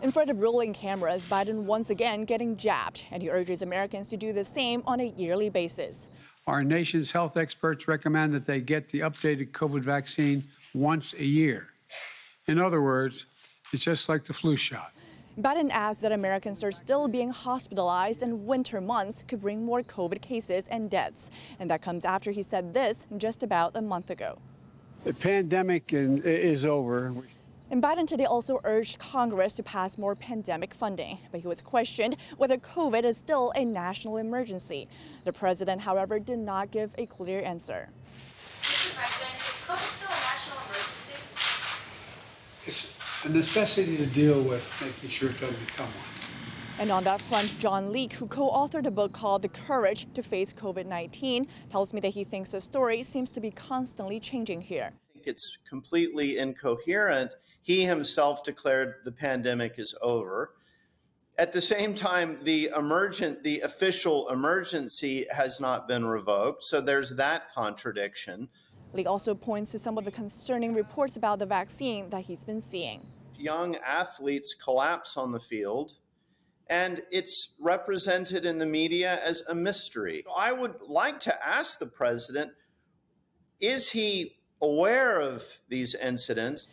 In 0.00 0.12
front 0.12 0.30
of 0.30 0.38
rolling 0.40 0.72
cameras, 0.72 1.26
Biden 1.26 1.64
once 1.64 1.90
again 1.90 2.24
getting 2.24 2.56
jabbed, 2.56 3.02
and 3.10 3.20
he 3.20 3.30
urges 3.30 3.62
Americans 3.62 4.08
to 4.10 4.16
do 4.16 4.32
the 4.32 4.44
same 4.44 4.80
on 4.86 5.00
a 5.00 5.12
yearly 5.16 5.50
basis. 5.50 6.06
Our 6.46 6.62
nation's 6.62 7.10
health 7.10 7.36
experts 7.36 7.88
recommend 7.88 8.32
that 8.34 8.46
they 8.46 8.60
get 8.60 8.88
the 8.88 9.00
updated 9.00 9.50
COVID 9.50 9.82
vaccine 9.82 10.46
once 10.72 11.14
a 11.14 11.24
year. 11.24 11.66
In 12.46 12.60
other 12.60 12.80
words, 12.80 13.26
it's 13.72 13.82
just 13.82 14.08
like 14.08 14.24
the 14.24 14.32
flu 14.32 14.56
shot. 14.56 14.92
Biden 15.36 15.68
adds 15.70 15.98
that 15.98 16.12
Americans 16.12 16.62
are 16.62 16.72
still 16.72 17.08
being 17.08 17.30
hospitalized 17.30 18.22
and 18.22 18.46
winter 18.46 18.80
months 18.80 19.24
could 19.26 19.40
bring 19.40 19.64
more 19.64 19.82
COVID 19.82 20.22
cases 20.22 20.68
and 20.68 20.88
deaths. 20.88 21.32
And 21.58 21.68
that 21.70 21.82
comes 21.82 22.04
after 22.04 22.30
he 22.30 22.44
said 22.44 22.72
this 22.72 23.04
just 23.16 23.42
about 23.42 23.76
a 23.76 23.82
month 23.82 24.10
ago. 24.10 24.38
The 25.04 25.12
pandemic 25.12 25.92
is 25.92 26.64
over. 26.64 27.14
And 27.70 27.82
Biden 27.82 28.06
today 28.06 28.24
also 28.24 28.60
urged 28.64 28.98
Congress 28.98 29.52
to 29.54 29.62
pass 29.62 29.98
more 29.98 30.14
pandemic 30.14 30.72
funding, 30.72 31.18
but 31.30 31.40
he 31.40 31.46
was 31.46 31.60
questioned 31.60 32.16
whether 32.38 32.56
COVID 32.56 33.04
is 33.04 33.18
still 33.18 33.52
a 33.54 33.62
national 33.62 34.16
emergency. 34.16 34.88
The 35.24 35.34
president, 35.34 35.82
however, 35.82 36.18
did 36.18 36.38
not 36.38 36.70
give 36.70 36.94
a 36.96 37.04
clear 37.04 37.42
answer. 37.42 37.90
Mr. 38.62 38.94
President, 38.94 39.34
is 39.36 39.60
COVID 39.66 39.96
still 39.96 40.08
a 40.08 40.20
national 40.20 40.58
emergency? 40.64 41.14
It's 42.66 42.94
a 43.24 43.28
necessity 43.28 43.98
to 43.98 44.06
deal 44.06 44.40
with 44.42 44.72
making 44.80 45.10
sure 45.10 45.28
it 45.28 45.38
doesn't 45.38 45.60
become 45.60 45.86
one. 45.88 46.18
And 46.78 46.90
on 46.90 47.04
that 47.04 47.20
front, 47.20 47.58
John 47.58 47.92
Leake, 47.92 48.14
who 48.14 48.26
co 48.28 48.50
authored 48.50 48.86
a 48.86 48.90
book 48.90 49.12
called 49.12 49.42
The 49.42 49.48
Courage 49.48 50.06
to 50.14 50.22
Face 50.22 50.54
COVID 50.54 50.86
19, 50.86 51.46
tells 51.68 51.92
me 51.92 52.00
that 52.00 52.10
he 52.10 52.24
thinks 52.24 52.52
the 52.52 52.60
story 52.62 53.02
seems 53.02 53.30
to 53.32 53.40
be 53.40 53.50
constantly 53.50 54.20
changing 54.20 54.62
here. 54.62 54.92
I 55.10 55.12
think 55.12 55.26
it's 55.26 55.58
completely 55.68 56.38
incoherent. 56.38 57.32
He 57.62 57.84
himself 57.84 58.42
declared 58.42 58.96
the 59.04 59.12
pandemic 59.12 59.78
is 59.78 59.94
over. 60.00 60.54
At 61.38 61.52
the 61.52 61.60
same 61.60 61.94
time, 61.94 62.38
the 62.42 62.70
emergent, 62.76 63.44
the 63.44 63.60
official 63.60 64.28
emergency 64.30 65.26
has 65.30 65.60
not 65.60 65.86
been 65.86 66.04
revoked, 66.04 66.64
so 66.64 66.80
there's 66.80 67.14
that 67.16 67.52
contradiction. 67.54 68.48
Lee 68.92 69.06
also 69.06 69.34
points 69.34 69.70
to 69.72 69.78
some 69.78 69.98
of 69.98 70.04
the 70.04 70.10
concerning 70.10 70.74
reports 70.74 71.16
about 71.16 71.38
the 71.38 71.46
vaccine 71.46 72.10
that 72.10 72.22
he's 72.22 72.44
been 72.44 72.60
seeing. 72.60 73.06
Young 73.38 73.76
athletes 73.76 74.54
collapse 74.54 75.16
on 75.16 75.30
the 75.30 75.38
field, 75.38 75.92
and 76.68 77.02
it's 77.12 77.54
represented 77.60 78.44
in 78.44 78.58
the 78.58 78.66
media 78.66 79.20
as 79.24 79.42
a 79.48 79.54
mystery. 79.54 80.24
I 80.36 80.52
would 80.52 80.74
like 80.86 81.20
to 81.20 81.46
ask 81.46 81.78
the 81.78 81.86
president 81.86 82.50
is 83.60 83.88
he 83.88 84.36
aware 84.60 85.20
of 85.20 85.44
these 85.68 85.94
incidents? 85.94 86.68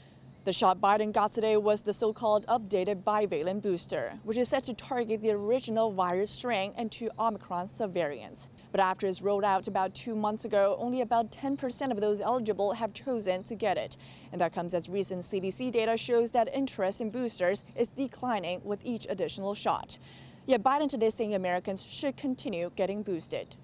The 0.46 0.54
shot 0.54 0.80
Biden 0.80 1.12
got 1.12 1.32
today 1.32 1.58
was 1.58 1.82
the 1.82 1.92
so 1.92 2.14
called 2.14 2.46
updated 2.46 3.02
bivalent 3.02 3.64
booster, 3.64 4.20
which 4.22 4.38
is 4.38 4.48
set 4.48 4.64
to 4.66 4.76
target 4.76 5.22
the 5.22 5.32
original 5.32 5.92
virus 5.92 6.30
strain 6.30 6.72
and 6.78 6.92
two 6.92 7.10
Omicron 7.18 7.66
subvariants. 7.66 8.46
But 8.72 8.80
after 8.80 9.08
it's 9.08 9.24
rolled 9.24 9.44
out 9.44 9.68
about 9.68 9.96
two 9.96 10.16
months 10.16 10.46
ago, 10.46 10.78
only 10.80 11.02
about 11.02 11.32
10% 11.32 11.90
of 11.90 12.00
those 12.00 12.22
eligible 12.22 12.74
have 12.74 12.94
chosen 12.94 13.42
to 13.46 13.56
get 13.56 13.76
it. 13.76 13.98
And 14.32 14.40
that 14.40 14.54
comes 14.54 14.76
as 14.76 14.88
recent 14.88 15.24
CDC 15.24 15.72
data 15.72 15.98
shows 15.98 16.30
that 16.32 16.54
interest 16.54 17.02
in 17.02 17.10
boosters 17.10 17.66
is 17.76 17.88
declining 17.88 18.62
with 18.64 18.82
each 18.84 19.08
additional 19.10 19.56
shot. 19.56 19.98
Yet 20.46 20.62
Biden 20.62 20.88
today 20.88 21.10
saying 21.10 21.34
Americans 21.34 21.82
should 21.82 22.18
continue 22.18 22.70
getting 22.76 23.02
boosted. 23.02 23.56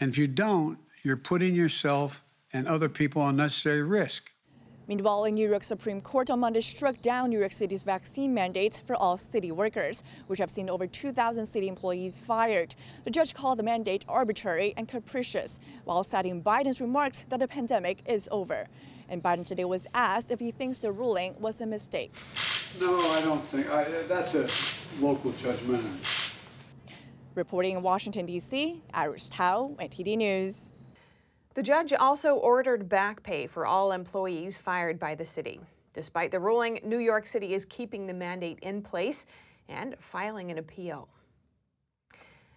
And 0.00 0.10
if 0.10 0.18
you 0.18 0.26
don't, 0.26 0.76
you're 1.02 1.16
putting 1.16 1.54
yourself 1.54 2.22
and 2.52 2.68
other 2.68 2.90
people 2.90 3.22
on 3.22 3.30
unnecessary 3.30 3.82
risk. 3.82 4.30
Meanwhile, 4.88 5.24
a 5.24 5.30
New 5.32 5.48
York 5.48 5.64
Supreme 5.64 6.00
Court 6.00 6.30
on 6.30 6.38
Monday 6.38 6.60
struck 6.60 7.02
down 7.02 7.30
New 7.30 7.40
York 7.40 7.50
City's 7.50 7.82
vaccine 7.82 8.32
mandate 8.32 8.80
for 8.86 8.94
all 8.94 9.16
city 9.16 9.50
workers, 9.50 10.04
which 10.28 10.38
have 10.38 10.50
seen 10.50 10.70
over 10.70 10.86
2,000 10.86 11.44
city 11.44 11.66
employees 11.66 12.20
fired. 12.20 12.76
The 13.02 13.10
judge 13.10 13.34
called 13.34 13.58
the 13.58 13.64
mandate 13.64 14.04
arbitrary 14.08 14.74
and 14.76 14.86
capricious, 14.86 15.58
while 15.84 16.04
citing 16.04 16.40
Biden's 16.40 16.80
remarks 16.80 17.24
that 17.30 17.40
the 17.40 17.48
pandemic 17.48 18.02
is 18.06 18.28
over. 18.30 18.68
And 19.08 19.22
Biden 19.22 19.44
today 19.44 19.64
was 19.64 19.88
asked 19.92 20.30
if 20.30 20.38
he 20.38 20.52
thinks 20.52 20.78
the 20.78 20.92
ruling 20.92 21.34
was 21.40 21.60
a 21.60 21.66
mistake. 21.66 22.12
No, 22.78 23.10
I 23.10 23.22
don't 23.22 23.44
think 23.48 23.68
I, 23.68 24.02
that's 24.02 24.36
a 24.36 24.48
local 25.00 25.32
judgment. 25.32 25.84
Reporting 27.34 27.76
in 27.76 27.82
Washington, 27.82 28.24
D.C., 28.24 28.82
Iris 28.94 29.28
Tao, 29.28 29.74
NTD 29.80 30.16
News. 30.16 30.70
The 31.56 31.62
judge 31.62 31.94
also 31.94 32.34
ordered 32.34 32.86
back 32.86 33.22
pay 33.22 33.46
for 33.46 33.64
all 33.64 33.92
employees 33.92 34.58
fired 34.58 34.98
by 34.98 35.14
the 35.14 35.24
city. 35.24 35.58
Despite 35.94 36.30
the 36.30 36.38
ruling, 36.38 36.80
New 36.84 36.98
York 36.98 37.26
City 37.26 37.54
is 37.54 37.64
keeping 37.64 38.06
the 38.06 38.12
mandate 38.12 38.58
in 38.60 38.82
place 38.82 39.24
and 39.66 39.96
filing 39.98 40.50
an 40.50 40.58
appeal. 40.58 41.08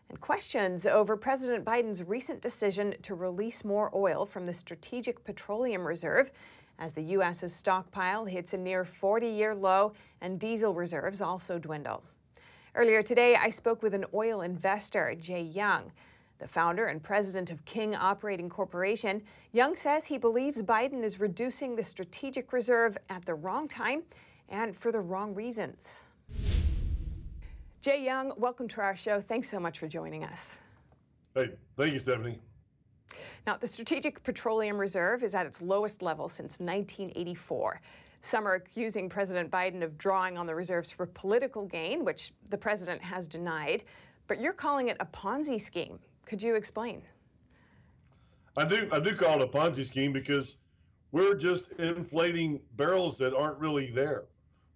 And 0.09 0.19
questions 0.19 0.85
over 0.85 1.15
President 1.15 1.63
Biden's 1.63 2.03
recent 2.03 2.41
decision 2.41 2.93
to 3.03 3.15
release 3.15 3.63
more 3.63 3.89
oil 3.95 4.25
from 4.25 4.45
the 4.45 4.53
Strategic 4.53 5.23
Petroleum 5.23 5.87
Reserve 5.87 6.29
as 6.77 6.91
the 6.91 7.03
U.S.'s 7.03 7.53
stockpile 7.53 8.25
hits 8.25 8.53
a 8.53 8.57
near 8.57 8.83
40 8.83 9.27
year 9.27 9.55
low 9.55 9.93
and 10.19 10.37
diesel 10.37 10.73
reserves 10.73 11.21
also 11.21 11.57
dwindle. 11.57 12.03
Earlier 12.75 13.01
today, 13.01 13.37
I 13.37 13.49
spoke 13.49 13.81
with 13.81 13.93
an 13.93 14.07
oil 14.13 14.41
investor, 14.41 15.15
Jay 15.15 15.41
Young. 15.41 15.93
The 16.39 16.47
founder 16.47 16.85
and 16.85 17.03
president 17.03 17.51
of 17.51 17.65
King 17.65 17.93
Operating 17.95 18.47
Corporation, 18.47 19.21
Young 19.51 19.75
says 19.75 20.05
he 20.05 20.17
believes 20.17 20.63
Biden 20.63 21.03
is 21.03 21.19
reducing 21.19 21.75
the 21.75 21.83
strategic 21.83 22.53
reserve 22.53 22.97
at 23.09 23.25
the 23.25 23.35
wrong 23.35 23.67
time 23.67 24.03
and 24.47 24.75
for 24.75 24.89
the 24.93 25.01
wrong 25.01 25.35
reasons. 25.35 26.05
Jay 27.81 28.05
Young, 28.05 28.31
welcome 28.37 28.69
to 28.69 28.79
our 28.79 28.95
show. 28.95 29.19
Thanks 29.19 29.49
so 29.49 29.59
much 29.59 29.79
for 29.79 29.89
joining 29.89 30.23
us. 30.23 30.59
Hey, 31.35 31.49
thank 31.77 31.91
you, 31.91 31.99
Stephanie. 31.99 32.39
Now, 33.45 33.57
the 33.57 33.67
Strategic 33.67 34.23
Petroleum 34.23 34.77
Reserve 34.77 35.23
is 35.23 35.35
at 35.35 35.45
its 35.45 35.61
lowest 35.61 36.01
level 36.01 36.29
since 36.29 36.61
1984. 36.61 37.81
Some 38.21 38.47
are 38.47 38.53
accusing 38.53 39.09
President 39.09 39.51
Biden 39.51 39.83
of 39.83 39.97
drawing 39.97 40.37
on 40.37 40.45
the 40.45 40.55
reserves 40.55 40.89
for 40.89 41.05
political 41.05 41.65
gain, 41.65 42.05
which 42.05 42.31
the 42.49 42.57
president 42.57 43.01
has 43.01 43.27
denied. 43.27 43.83
But 44.27 44.39
you're 44.39 44.53
calling 44.53 44.87
it 44.87 44.95
a 45.01 45.05
Ponzi 45.05 45.59
scheme. 45.59 45.99
Could 46.29 46.43
you 46.43 46.53
explain? 46.53 47.01
I 48.55 48.63
do. 48.63 48.87
I 48.91 48.99
do 48.99 49.15
call 49.15 49.41
it 49.41 49.41
a 49.41 49.47
Ponzi 49.47 49.83
scheme 49.83 50.13
because 50.13 50.57
we're 51.11 51.33
just 51.33 51.71
inflating 51.79 52.61
barrels 52.75 53.17
that 53.17 53.35
aren't 53.35 53.57
really 53.57 53.89
there. 53.89 54.25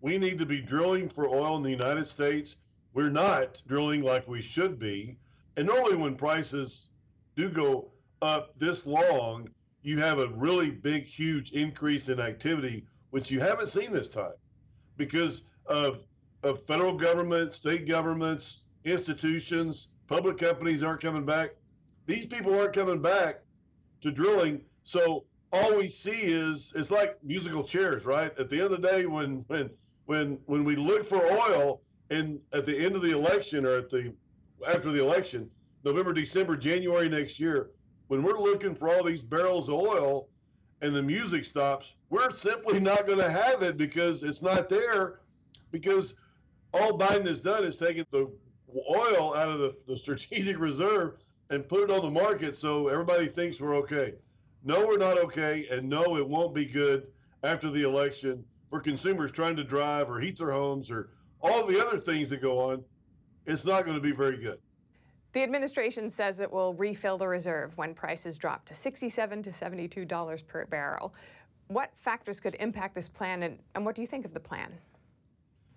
We 0.02 0.18
need 0.18 0.40
to 0.40 0.48
be 0.48 0.62
drilling 0.62 1.10
for 1.10 1.28
oil 1.28 1.56
in 1.58 1.62
the 1.62 1.70
United 1.70 2.08
States. 2.08 2.56
We're 2.96 3.12
not 3.12 3.62
drilling 3.68 4.02
like 4.02 4.28
we 4.28 4.42
should 4.42 4.80
be. 4.80 5.20
And 5.56 5.68
normally, 5.68 5.96
when 5.96 6.16
prices 6.16 6.90
do 7.36 7.50
go 7.50 7.92
up 8.24 8.58
this 8.58 8.88
long, 8.88 9.48
you 9.84 10.00
have 10.00 10.18
a 10.18 10.30
really 10.30 10.72
big, 10.72 11.04
huge 11.04 11.52
increase 11.52 12.10
in 12.10 12.20
activity, 12.20 12.88
which 13.12 13.30
you 13.30 13.40
haven't 13.40 13.68
seen 13.68 13.94
this 13.94 14.10
time 14.10 14.34
because 14.98 15.44
of, 15.68 16.00
of 16.42 16.66
federal 16.66 16.98
government, 16.98 17.54
state 17.54 17.88
governments, 17.88 18.64
institutions, 18.86 19.90
Public 20.08 20.38
companies 20.38 20.84
aren't 20.84 21.02
coming 21.02 21.26
back. 21.26 21.52
These 22.06 22.26
people 22.26 22.58
aren't 22.60 22.74
coming 22.74 23.02
back 23.02 23.42
to 24.02 24.12
drilling. 24.12 24.62
So 24.84 25.26
all 25.52 25.76
we 25.76 25.88
see 25.88 26.12
is 26.12 26.74
it's 26.76 26.92
like 26.92 27.24
musical 27.24 27.64
chairs, 27.64 28.06
right? 28.06 28.38
At 28.38 28.50
the 28.50 28.58
end 28.58 28.74
of 28.74 28.82
the 28.82 28.88
day, 28.88 29.06
when 29.06 29.46
when 29.48 29.70
when 30.06 30.38
when 30.46 30.64
we 30.64 30.76
look 30.76 31.08
for 31.08 31.24
oil, 31.24 31.82
and 32.10 32.40
at 32.52 32.66
the 32.66 32.78
end 32.78 32.96
of 32.96 33.02
the 33.02 33.12
election 33.12 33.66
or 33.66 33.78
at 33.78 33.90
the 33.90 34.14
after 34.68 34.92
the 34.92 35.02
election, 35.02 35.50
November, 35.84 36.14
December, 36.14 36.58
January 36.58 37.10
next 37.10 37.40
year, 37.40 37.72
when 38.08 38.24
we're 38.24 38.40
looking 38.40 38.76
for 38.76 38.90
all 38.90 39.04
these 39.04 39.24
barrels 39.24 39.70
of 39.70 39.76
oil, 39.76 40.28
and 40.82 40.94
the 40.94 41.02
music 41.02 41.46
stops, 41.46 41.94
we're 42.10 42.32
simply 42.32 42.80
not 42.80 43.08
going 43.08 43.18
to 43.18 43.32
have 43.32 43.64
it 43.64 43.78
because 43.78 44.22
it's 44.22 44.42
not 44.42 44.68
there. 44.68 45.22
Because 45.72 46.14
all 46.74 47.00
Biden 47.00 47.26
has 47.26 47.42
done 47.42 47.64
is 47.64 47.76
taken 47.76 48.06
the 48.12 48.30
oil 48.90 49.36
out 49.36 49.50
of 49.50 49.60
the, 49.60 49.76
the 49.88 49.98
strategic 49.98 50.60
reserve 50.60 51.18
and 51.50 51.68
put 51.68 51.84
it 51.84 51.92
on 51.92 52.02
the 52.02 52.10
market 52.10 52.58
so 52.58 52.88
everybody 52.88 53.28
thinks 53.28 53.60
we're 53.60 53.76
okay. 53.76 54.14
No, 54.64 54.86
we're 54.86 54.98
not 54.98 55.18
okay, 55.18 55.68
and 55.70 55.90
no, 55.90 56.18
it 56.18 56.28
won't 56.28 56.54
be 56.54 56.66
good 56.66 57.08
after 57.44 57.70
the 57.70 57.84
election 57.84 58.44
for 58.70 58.80
consumers 58.80 59.32
trying 59.32 59.56
to 59.58 59.64
drive 59.64 60.10
or 60.10 60.20
heat 60.20 60.38
their 60.38 60.52
homes 60.52 60.90
or 60.90 61.10
all 61.42 61.66
the 61.66 61.86
other 61.86 62.00
things 62.00 62.30
that 62.30 62.42
go 62.42 62.60
on. 62.60 62.84
It's 63.46 63.66
not 63.66 63.84
going 63.84 63.98
to 63.98 64.02
be 64.02 64.14
very 64.14 64.38
good. 64.38 64.60
The 65.34 65.44
administration 65.44 66.10
says 66.10 66.40
it 66.40 66.52
will 66.52 66.74
refill 66.76 67.18
the 67.18 67.28
reserve 67.28 67.76
when 67.76 67.94
prices 67.94 68.38
drop 68.38 68.66
to 68.66 68.76
67 68.76 69.44
to 69.44 69.52
72 69.52 70.06
dollars 70.06 70.42
per 70.42 70.66
barrel. 70.66 71.14
What 71.68 71.92
factors 71.96 72.40
could 72.40 72.56
impact 72.56 72.96
this 72.96 73.10
plan, 73.10 73.44
and, 73.44 73.60
and 73.76 73.86
what 73.86 73.96
do 73.96 74.02
you 74.02 74.08
think 74.08 74.26
of 74.26 74.34
the 74.34 74.40
plan? 74.40 74.72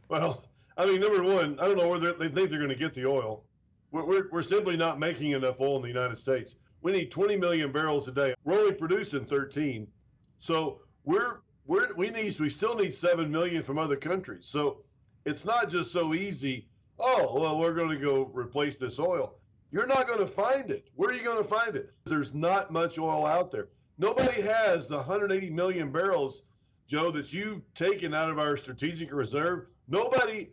Well, 0.08 0.44
I 0.76 0.84
mean, 0.86 1.00
number 1.00 1.22
one, 1.22 1.58
I 1.58 1.66
don't 1.66 1.78
know 1.78 1.88
where 1.88 1.98
they 1.98 2.28
think 2.28 2.50
they're 2.50 2.58
going 2.58 2.68
to 2.68 2.74
get 2.74 2.94
the 2.94 3.06
oil. 3.06 3.44
We're, 3.90 4.04
we're, 4.04 4.28
we're 4.30 4.42
simply 4.42 4.76
not 4.76 4.98
making 4.98 5.30
enough 5.30 5.60
oil 5.60 5.76
in 5.76 5.82
the 5.82 5.88
United 5.88 6.16
States. 6.16 6.54
We 6.82 6.92
need 6.92 7.10
20 7.10 7.36
million 7.36 7.72
barrels 7.72 8.06
a 8.08 8.12
day. 8.12 8.34
We're 8.44 8.60
only 8.60 8.74
producing 8.74 9.24
13. 9.24 9.86
So 10.38 10.80
we're, 11.04 11.40
we're, 11.66 11.94
we 11.94 12.10
need, 12.10 12.38
we 12.38 12.50
still 12.50 12.74
need 12.74 12.92
7 12.92 13.30
million 13.30 13.62
from 13.62 13.78
other 13.78 13.96
countries. 13.96 14.46
So 14.46 14.82
it's 15.24 15.44
not 15.44 15.70
just 15.70 15.92
so 15.92 16.12
easy. 16.14 16.68
Oh, 16.98 17.38
well, 17.40 17.58
we're 17.58 17.74
going 17.74 17.90
to 17.90 17.96
go 17.96 18.30
replace 18.34 18.76
this 18.76 18.98
oil. 18.98 19.34
You're 19.72 19.86
not 19.86 20.06
going 20.06 20.20
to 20.20 20.26
find 20.26 20.70
it. 20.70 20.88
Where 20.94 21.10
are 21.10 21.14
you 21.14 21.24
going 21.24 21.42
to 21.42 21.48
find 21.48 21.74
it? 21.74 21.92
There's 22.04 22.34
not 22.34 22.70
much 22.70 22.98
oil 22.98 23.26
out 23.26 23.50
there. 23.50 23.68
Nobody 23.98 24.42
has 24.42 24.86
the 24.86 24.96
180 24.96 25.50
million 25.50 25.90
barrels, 25.90 26.42
Joe, 26.86 27.10
that 27.12 27.32
you've 27.32 27.62
taken 27.74 28.14
out 28.14 28.30
of 28.30 28.38
our 28.38 28.56
strategic 28.56 29.12
reserve. 29.12 29.66
Nobody 29.88 30.50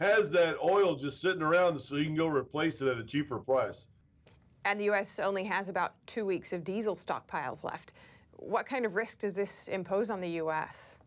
has 0.00 0.30
that 0.30 0.56
oil 0.62 0.94
just 0.94 1.20
sitting 1.20 1.42
around 1.42 1.78
so 1.78 1.96
you 1.96 2.04
can 2.04 2.14
go 2.14 2.26
replace 2.26 2.80
it 2.80 2.88
at 2.88 2.98
a 2.98 3.04
cheaper 3.04 3.38
price. 3.38 3.86
And 4.64 4.78
the 4.78 4.84
U.S. 4.84 5.18
only 5.18 5.44
has 5.44 5.68
about 5.68 5.94
two 6.06 6.26
weeks 6.26 6.52
of 6.52 6.64
diesel 6.64 6.96
stockpiles 6.96 7.62
left. 7.64 7.92
What 8.32 8.66
kind 8.66 8.84
of 8.84 8.96
risk 8.96 9.20
does 9.20 9.34
this 9.34 9.68
impose 9.68 10.10
on 10.10 10.20
the 10.20 10.30
U.S.? 10.30 10.98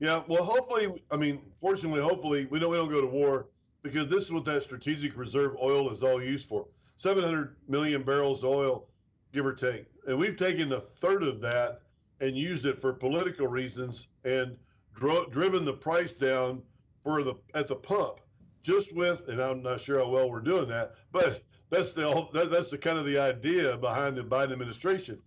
Yeah, 0.00 0.22
well, 0.28 0.44
hopefully, 0.44 1.02
I 1.10 1.16
mean, 1.16 1.40
fortunately, 1.60 2.00
hopefully, 2.00 2.46
we 2.50 2.60
don't 2.60 2.70
we 2.70 2.76
don't 2.76 2.88
go 2.88 3.00
to 3.00 3.06
war 3.06 3.48
because 3.82 4.08
this 4.08 4.24
is 4.24 4.32
what 4.32 4.44
that 4.44 4.62
strategic 4.62 5.16
reserve 5.16 5.56
oil 5.60 5.90
is 5.90 6.02
all 6.02 6.22
used 6.22 6.46
for. 6.46 6.66
700 6.96 7.56
million 7.68 8.02
barrels 8.02 8.44
of 8.44 8.50
oil, 8.50 8.86
give 9.32 9.44
or 9.44 9.52
take, 9.52 9.86
and 10.06 10.18
we've 10.18 10.36
taken 10.36 10.72
a 10.72 10.80
third 10.80 11.22
of 11.22 11.40
that 11.40 11.82
and 12.20 12.36
used 12.36 12.64
it 12.64 12.80
for 12.80 12.92
political 12.92 13.46
reasons 13.46 14.06
and 14.24 14.56
dro- 14.94 15.26
driven 15.26 15.64
the 15.64 15.72
price 15.72 16.12
down 16.12 16.62
for 17.02 17.22
the 17.22 17.34
at 17.54 17.68
the 17.68 17.76
pump 17.76 18.20
just 18.62 18.94
with 18.94 19.28
and 19.28 19.40
i'm 19.40 19.62
not 19.62 19.80
sure 19.80 19.98
how 19.98 20.08
well 20.08 20.30
we're 20.30 20.40
doing 20.40 20.68
that 20.68 20.94
but 21.12 21.42
that's 21.70 21.92
the 21.92 22.26
that, 22.32 22.50
that's 22.50 22.70
the 22.70 22.78
kind 22.78 22.98
of 22.98 23.06
the 23.06 23.18
idea 23.18 23.76
behind 23.76 24.16
the 24.16 24.22
biden 24.22 24.52
administration 24.52 25.18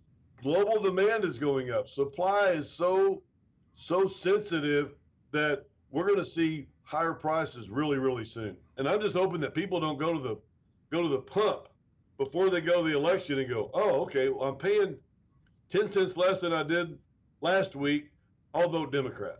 global 0.41 0.81
demand 0.81 1.23
is 1.23 1.39
going 1.39 1.71
up 1.71 1.87
supply 1.87 2.49
is 2.49 2.69
so 2.69 3.21
so 3.75 4.05
sensitive 4.05 4.93
that 5.31 5.65
we're 5.91 6.05
going 6.05 6.19
to 6.19 6.25
see 6.25 6.67
higher 6.83 7.13
prices 7.13 7.69
really, 7.69 7.97
really 7.97 8.25
soon. 8.25 8.55
And 8.77 8.87
I'm 8.87 9.01
just 9.01 9.15
hoping 9.15 9.41
that 9.41 9.53
people 9.53 9.79
don't 9.79 9.97
go 9.97 10.13
to 10.13 10.19
the 10.19 10.37
go 10.91 11.01
to 11.01 11.07
the 11.07 11.19
pump 11.19 11.69
before 12.17 12.49
they 12.49 12.61
go 12.61 12.83
to 12.83 12.89
the 12.89 12.95
election 12.95 13.39
and 13.39 13.49
go, 13.49 13.71
oh, 13.73 14.01
okay, 14.01 14.29
well, 14.29 14.49
I'm 14.49 14.57
paying 14.57 14.97
10 15.69 15.87
cents 15.87 16.17
less 16.17 16.41
than 16.41 16.51
I 16.51 16.63
did 16.63 16.97
last 17.39 17.75
week. 17.75 18.11
I'll 18.53 18.69
vote 18.69 18.91
Democrat. 18.91 19.39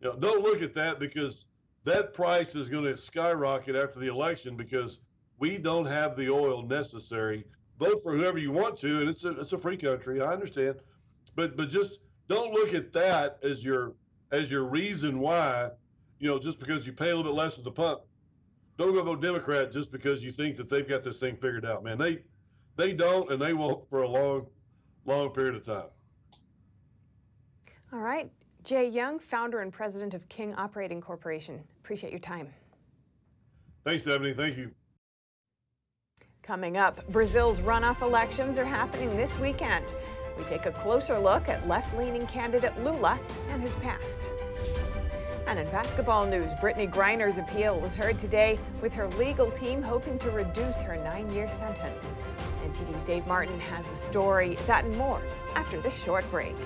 You 0.00 0.08
know, 0.08 0.16
don't 0.16 0.42
look 0.42 0.62
at 0.62 0.74
that 0.74 0.98
because 0.98 1.44
that 1.84 2.14
price 2.14 2.54
is 2.54 2.68
going 2.68 2.84
to 2.84 2.96
skyrocket 2.96 3.76
after 3.76 3.98
the 3.98 4.08
election 4.08 4.56
because 4.56 5.00
we 5.38 5.56
don't 5.58 5.86
have 5.86 6.16
the 6.16 6.28
oil 6.30 6.62
necessary. 6.62 7.44
Vote 7.78 8.02
for 8.02 8.14
whoever 8.14 8.38
you 8.38 8.52
want 8.52 8.78
to, 8.78 9.00
and 9.00 9.08
it's 9.08 9.24
a 9.24 9.30
it's 9.40 9.52
a 9.52 9.58
free 9.58 9.76
country. 9.76 10.20
I 10.20 10.32
understand, 10.32 10.76
but 11.34 11.56
but 11.56 11.70
just 11.70 11.98
don't 12.28 12.52
look 12.52 12.74
at 12.74 12.92
that 12.92 13.38
as 13.42 13.64
your 13.64 13.94
as 14.32 14.50
your 14.50 14.64
reason 14.64 15.18
why, 15.18 15.70
you 16.18 16.28
know, 16.28 16.38
just 16.38 16.58
because 16.58 16.86
you 16.86 16.92
pay 16.92 17.10
a 17.10 17.16
little 17.16 17.32
bit 17.32 17.36
less 17.36 17.58
at 17.58 17.64
the 17.64 17.70
pump. 17.70 18.02
Don't 18.76 18.94
go 18.94 19.02
vote 19.02 19.20
Democrat 19.20 19.72
just 19.72 19.90
because 19.90 20.22
you 20.22 20.32
think 20.32 20.56
that 20.56 20.68
they've 20.68 20.88
got 20.88 21.02
this 21.02 21.20
thing 21.20 21.36
figured 21.36 21.64
out, 21.64 21.82
man. 21.82 21.98
They 21.98 22.20
they 22.76 22.92
don't, 22.92 23.30
and 23.30 23.40
they 23.40 23.52
won't 23.52 23.88
for 23.88 24.02
a 24.02 24.08
long, 24.08 24.46
long 25.06 25.30
period 25.30 25.54
of 25.54 25.64
time. 25.64 25.88
All 27.92 27.98
right. 27.98 28.30
Jay 28.62 28.88
Young, 28.88 29.18
founder 29.18 29.60
and 29.60 29.72
president 29.72 30.14
of 30.14 30.28
King 30.28 30.54
Operating 30.54 31.00
Corporation. 31.00 31.60
Appreciate 31.82 32.10
your 32.10 32.20
time. 32.20 32.48
Thanks, 33.84 34.02
Stephanie. 34.02 34.34
Thank 34.34 34.58
you. 34.58 34.70
Coming 36.42 36.76
up, 36.76 37.06
Brazil's 37.10 37.60
runoff 37.60 38.02
elections 38.02 38.58
are 38.58 38.64
happening 38.64 39.16
this 39.16 39.38
weekend. 39.38 39.94
We 40.36 40.44
take 40.44 40.66
a 40.66 40.72
closer 40.72 41.18
look 41.18 41.48
at 41.48 41.66
left 41.68 41.96
leaning 41.96 42.26
candidate 42.26 42.78
Lula 42.82 43.18
and 43.50 43.62
his 43.62 43.74
past. 43.76 44.30
And 45.46 45.58
in 45.58 45.66
basketball 45.70 46.26
news, 46.26 46.52
Brittney 46.54 46.90
Griner's 46.90 47.38
appeal 47.38 47.80
was 47.80 47.96
heard 47.96 48.18
today, 48.18 48.58
with 48.80 48.92
her 48.94 49.08
legal 49.10 49.50
team 49.50 49.82
hoping 49.82 50.18
to 50.20 50.30
reduce 50.30 50.80
her 50.80 50.96
nine 50.96 51.32
year 51.32 51.50
sentence. 51.50 52.12
NTD's 52.64 53.04
Dave 53.04 53.26
Martin 53.26 53.58
has 53.58 53.86
the 53.88 53.96
story, 53.96 54.56
that 54.66 54.84
and 54.84 54.96
more, 54.96 55.20
after 55.56 55.80
this 55.80 56.00
short 56.00 56.28
break. 56.30 56.56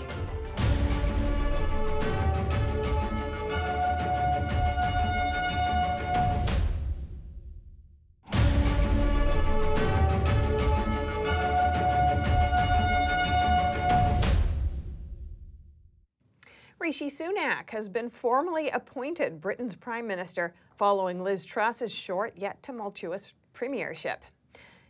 Rishi 16.85 17.09
Sunak 17.09 17.71
has 17.71 17.89
been 17.89 18.11
formally 18.11 18.69
appointed 18.69 19.41
Britain's 19.41 19.75
Prime 19.75 20.07
Minister 20.07 20.53
following 20.77 21.25
Liz 21.25 21.47
Truss's 21.47 21.91
short 21.91 22.35
yet 22.37 22.63
tumultuous 22.63 23.33
premiership. 23.55 24.23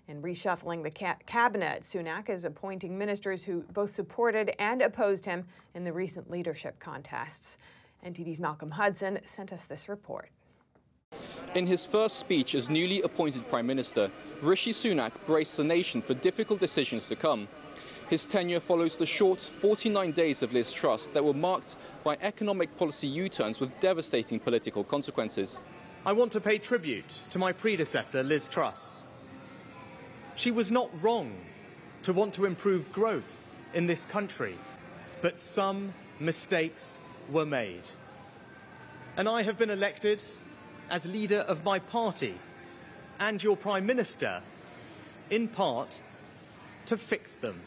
In 0.08 0.20
reshuffling 0.20 0.82
the 0.82 0.90
ca- 0.90 1.18
cabinet, 1.24 1.82
Sunak 1.82 2.28
is 2.28 2.44
appointing 2.44 2.98
ministers 2.98 3.44
who 3.44 3.62
both 3.72 3.94
supported 3.94 4.56
and 4.58 4.82
opposed 4.82 5.24
him 5.24 5.44
in 5.76 5.84
the 5.84 5.92
recent 5.92 6.28
leadership 6.28 6.80
contests. 6.80 7.58
NTD's 8.04 8.40
Malcolm 8.40 8.72
Hudson 8.72 9.20
sent 9.24 9.52
us 9.52 9.66
this 9.66 9.88
report. 9.88 10.30
In 11.54 11.64
his 11.64 11.86
first 11.86 12.18
speech 12.18 12.56
as 12.56 12.68
newly 12.68 13.02
appointed 13.02 13.48
Prime 13.48 13.68
Minister, 13.68 14.10
Rishi 14.42 14.72
Sunak 14.72 15.12
braced 15.26 15.56
the 15.56 15.62
nation 15.62 16.02
for 16.02 16.14
difficult 16.14 16.58
decisions 16.58 17.06
to 17.06 17.14
come. 17.14 17.46
His 18.10 18.26
tenure 18.26 18.60
follows 18.60 18.96
the 18.96 19.06
short 19.06 19.40
49 19.40 20.12
days 20.12 20.42
of 20.42 20.52
Liz 20.52 20.72
Truss 20.72 21.06
that 21.08 21.24
were 21.24 21.32
marked 21.32 21.76
by 22.02 22.18
economic 22.20 22.76
policy 22.76 23.06
U 23.06 23.28
turns 23.28 23.60
with 23.60 23.78
devastating 23.80 24.38
political 24.38 24.84
consequences. 24.84 25.62
I 26.04 26.12
want 26.12 26.30
to 26.32 26.40
pay 26.40 26.58
tribute 26.58 27.18
to 27.30 27.38
my 27.38 27.52
predecessor, 27.52 28.22
Liz 28.22 28.46
Truss. 28.46 29.04
She 30.36 30.50
was 30.50 30.70
not 30.70 30.90
wrong 31.02 31.32
to 32.02 32.12
want 32.12 32.34
to 32.34 32.44
improve 32.44 32.92
growth 32.92 33.42
in 33.72 33.86
this 33.86 34.04
country, 34.04 34.58
but 35.22 35.40
some 35.40 35.94
mistakes 36.20 36.98
were 37.30 37.46
made. 37.46 37.90
And 39.16 39.28
I 39.28 39.42
have 39.42 39.56
been 39.56 39.70
elected 39.70 40.22
as 40.90 41.06
leader 41.06 41.38
of 41.38 41.64
my 41.64 41.78
party 41.78 42.34
and 43.18 43.42
your 43.42 43.56
Prime 43.56 43.86
Minister, 43.86 44.42
in 45.30 45.48
part, 45.48 46.00
to 46.84 46.98
fix 46.98 47.36
them. 47.36 47.62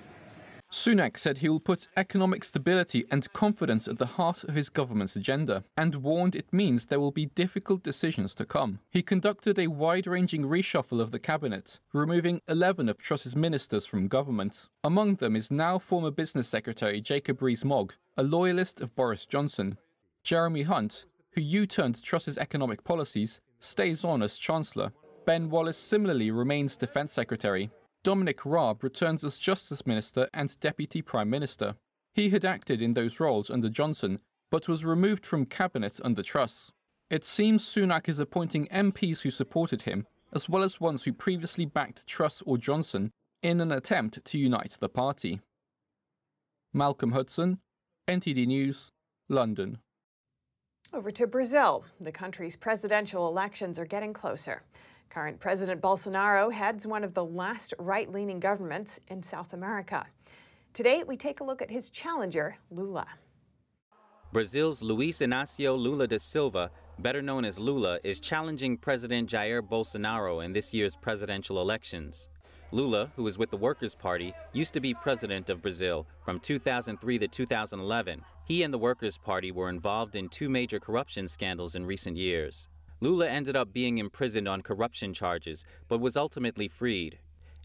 Sunak 0.71 1.17
said 1.17 1.38
he 1.38 1.47
will 1.47 1.62
put 1.62 1.88
economic 1.95 2.43
stability 2.43 3.06
and 3.10 3.32
confidence 3.32 3.88
at 3.88 3.99
the 3.99 4.06
heart 4.06 4.43
of 4.43 4.56
his 4.56 4.69
government's 4.69 5.15
agenda 5.15 5.63
and 5.77 5.95
warned 5.95 6.36
it 6.36 6.51
means 6.51 6.86
there 6.86 6.99
will 6.99 7.12
be 7.12 7.27
difficult 7.27 7.84
decisions 7.84 8.36
to 8.36 8.45
come. 8.45 8.80
He 8.89 9.01
conducted 9.01 9.58
a 9.58 9.67
wide 9.67 10.08
ranging 10.08 10.43
reshuffle 10.43 10.99
of 10.99 11.12
the 11.12 11.19
cabinet, 11.19 11.80
removing 11.93 12.41
11 12.49 12.89
of 12.89 12.97
Truss's 12.97 13.36
ministers 13.36 13.86
from 13.86 14.10
government. 14.10 14.67
Among 14.84 15.15
them 15.15 15.36
is 15.38 15.49
now 15.49 15.80
former 15.80 16.12
Business 16.12 16.49
Secretary 16.49 16.99
Jacob 16.99 17.41
Rees 17.41 17.63
Mogg, 17.63 17.93
a 18.17 18.23
loyalist 18.23 18.82
of 18.82 18.95
Boris 18.95 19.25
Johnson. 19.25 19.77
Jeremy 20.21 20.63
Hunt, 20.63 21.06
who 21.32 21.41
U 21.41 21.65
turned 21.65 22.03
Truss's 22.03 22.38
economic 22.38 22.84
policies, 22.84 23.39
stays 23.60 24.03
on 24.03 24.21
as 24.21 24.38
Chancellor. 24.38 24.91
Ben 25.25 25.49
Wallace 25.49 25.77
similarly 25.77 26.30
remains 26.32 26.75
Defence 26.75 27.13
Secretary. 27.13 27.69
Dominic 28.03 28.45
Raab 28.45 28.83
returns 28.83 29.23
as 29.23 29.39
Justice 29.39 29.86
Minister 29.86 30.29
and 30.33 30.60
Deputy 30.60 31.01
Prime 31.01 31.29
Minister. 31.29 31.75
He 32.13 32.29
had 32.29 32.45
acted 32.45 32.81
in 32.81 32.93
those 32.93 33.19
roles 33.19 33.49
under 33.49 33.69
Johnson, 33.69 34.19
but 34.49 34.67
was 34.67 34.86
removed 34.86 35.25
from 35.25 35.45
cabinet 35.45 35.99
under 36.03 36.23
Truss. 36.23 36.71
It 37.10 37.23
seems 37.23 37.65
Sunak 37.65 38.10
is 38.10 38.19
appointing 38.19 38.67
MPs 38.67 39.21
who 39.21 39.31
supported 39.31 39.83
him, 39.83 40.07
as 40.33 40.49
well 40.49 40.63
as 40.63 40.81
ones 40.81 41.03
who 41.03 41.13
previously 41.13 41.65
backed 41.65 42.07
Truss 42.07 42.41
or 42.45 42.57
Johnson, 42.57 43.12
in 43.43 43.62
an 43.62 43.71
attempt 43.71 44.23
to 44.25 44.38
unite 44.38 44.77
the 44.79 44.89
party. 44.89 45.41
Malcolm 46.73 47.12
Hudson, 47.12 47.60
NTD 48.07 48.47
News, 48.47 48.91
London. 49.29 49.79
Over 50.93 51.12
to 51.12 51.27
Brazil. 51.27 51.86
The 51.99 52.12
country's 52.12 52.55
presidential 52.55 53.27
elections 53.27 53.77
are 53.77 53.86
getting 53.86 54.13
closer. 54.13 54.63
Current 55.10 55.39
President 55.39 55.82
Bolsonaro 55.82 56.52
heads 56.52 56.86
one 56.86 57.04
of 57.04 57.13
the 57.13 57.24
last 57.24 57.74
right 57.80 58.12
leaning 58.12 58.39
governments 58.39 59.00
in 59.08 59.24
South 59.24 59.54
America. 59.54 60.06
Today, 60.74 61.04
we 61.04 61.17
take 61.17 61.39
a 61.39 61.43
look 61.43 61.62
at 61.62 61.72
his 61.72 61.89
challenger, 61.89 62.58
Lula. 62.70 63.08
Brazil's 64.34 64.84
Luiz 64.84 65.20
Inácio 65.20 65.78
Lula 65.78 66.08
da 66.08 66.17
Silva, 66.17 66.70
better 67.00 67.22
known 67.22 67.46
as 67.46 67.58
Lula, 67.58 68.00
is 68.04 68.20
challenging 68.20 68.78
President 68.78 69.30
Jair 69.30 69.62
Bolsonaro 69.62 70.43
in 70.43 70.54
this 70.54 70.74
year's 70.74 70.96
presidential 70.96 71.62
elections. 71.62 72.28
Lula, 72.72 73.10
who 73.15 73.26
is 73.26 73.38
with 73.38 73.50
the 73.50 73.58
Workers' 73.58 73.96
Party, 73.96 74.34
used 74.52 74.74
to 74.74 74.82
be 74.82 74.93
president 74.93 75.50
of 75.50 75.62
Brazil 75.62 76.06
from 76.26 76.39
2003 76.39 77.20
to 77.20 77.28
2011. 77.28 78.22
He 78.43 78.63
and 78.63 78.74
the 78.74 78.78
Workers' 78.78 79.17
Party 79.17 79.52
were 79.52 79.70
involved 79.70 80.15
in 80.15 80.28
two 80.28 80.50
major 80.50 80.80
corruption 80.80 81.30
scandals 81.30 81.76
in 81.76 81.86
recent 81.86 82.17
years. 82.17 82.67
Lula 82.99 83.27
ended 83.27 83.55
up 83.55 83.71
being 83.71 83.99
imprisoned 83.99 84.47
on 84.47 84.63
corruption 84.63 85.13
charges, 85.13 85.63
but 85.88 85.99
was 85.99 86.17
ultimately 86.17 86.67
freed. 86.67 87.19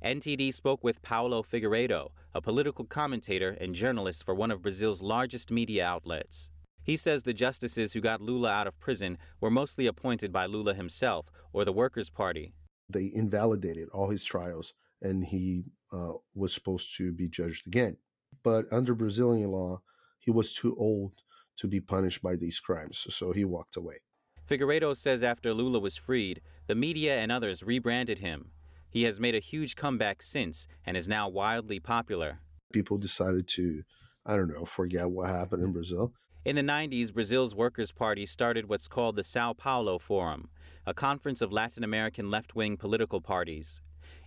NTD 0.04 0.52
spoke 0.52 0.84
with 0.84 1.00
Paulo 1.00 1.42
Figueiredo, 1.42 2.10
a 2.34 2.42
political 2.42 2.84
commentator 2.84 3.56
and 3.58 3.74
journalist 3.74 4.26
for 4.26 4.34
one 4.34 4.50
of 4.50 4.60
Brazil's 4.60 5.00
largest 5.00 5.50
media 5.50 5.86
outlets. 5.86 6.50
He 6.84 6.98
says 6.98 7.22
the 7.22 7.32
justices 7.32 7.92
who 7.94 8.00
got 8.00 8.20
Lula 8.20 8.50
out 8.50 8.66
of 8.66 8.78
prison 8.78 9.16
were 9.40 9.50
mostly 9.50 9.86
appointed 9.86 10.32
by 10.32 10.44
Lula 10.44 10.74
himself 10.74 11.30
or 11.52 11.64
the 11.64 11.72
Workers' 11.72 12.10
Party. 12.10 12.52
They 12.90 13.10
invalidated 13.14 13.88
all 13.90 14.10
his 14.10 14.24
trials, 14.24 14.74
and 15.00 15.24
he 15.24 15.64
uh, 15.92 16.12
was 16.34 16.52
supposed 16.52 16.94
to 16.98 17.10
be 17.10 17.28
judged 17.28 17.66
again. 17.66 17.96
But 18.42 18.70
under 18.70 18.94
Brazilian 18.94 19.50
law, 19.50 19.80
he 20.18 20.30
was 20.30 20.52
too 20.52 20.76
old 20.76 21.14
to 21.56 21.68
be 21.68 21.80
punished 21.80 22.20
by 22.20 22.36
these 22.36 22.60
crimes, 22.60 23.06
so 23.08 23.32
he 23.32 23.46
walked 23.46 23.76
away. 23.76 24.00
Figueiredo 24.48 24.96
says 24.96 25.22
after 25.22 25.54
Lula 25.54 25.78
was 25.78 25.96
freed, 25.96 26.40
the 26.66 26.74
media 26.74 27.16
and 27.18 27.30
others 27.30 27.62
rebranded 27.62 28.18
him. 28.18 28.50
He 28.90 29.04
has 29.04 29.20
made 29.20 29.34
a 29.34 29.40
huge 29.40 29.76
comeback 29.76 30.20
since 30.20 30.66
and 30.84 30.96
is 30.96 31.08
now 31.08 31.28
wildly 31.28 31.80
popular. 31.80 32.40
People 32.72 32.98
decided 32.98 33.48
to, 33.48 33.82
I 34.26 34.36
don't 34.36 34.52
know, 34.52 34.64
forget 34.64 35.10
what 35.10 35.28
happened 35.28 35.62
in 35.62 35.72
Brazil. 35.72 36.12
In 36.44 36.56
the 36.56 36.62
90s, 36.62 37.14
Brazil's 37.14 37.54
Workers' 37.54 37.92
Party 37.92 38.26
started 38.26 38.68
what's 38.68 38.88
called 38.88 39.16
the 39.16 39.24
Sao 39.24 39.52
Paulo 39.52 39.98
Forum, 39.98 40.50
a 40.84 40.92
conference 40.92 41.40
of 41.40 41.52
Latin 41.52 41.84
American 41.84 42.30
left 42.30 42.56
wing 42.56 42.76
political 42.76 43.20
parties. 43.20 43.80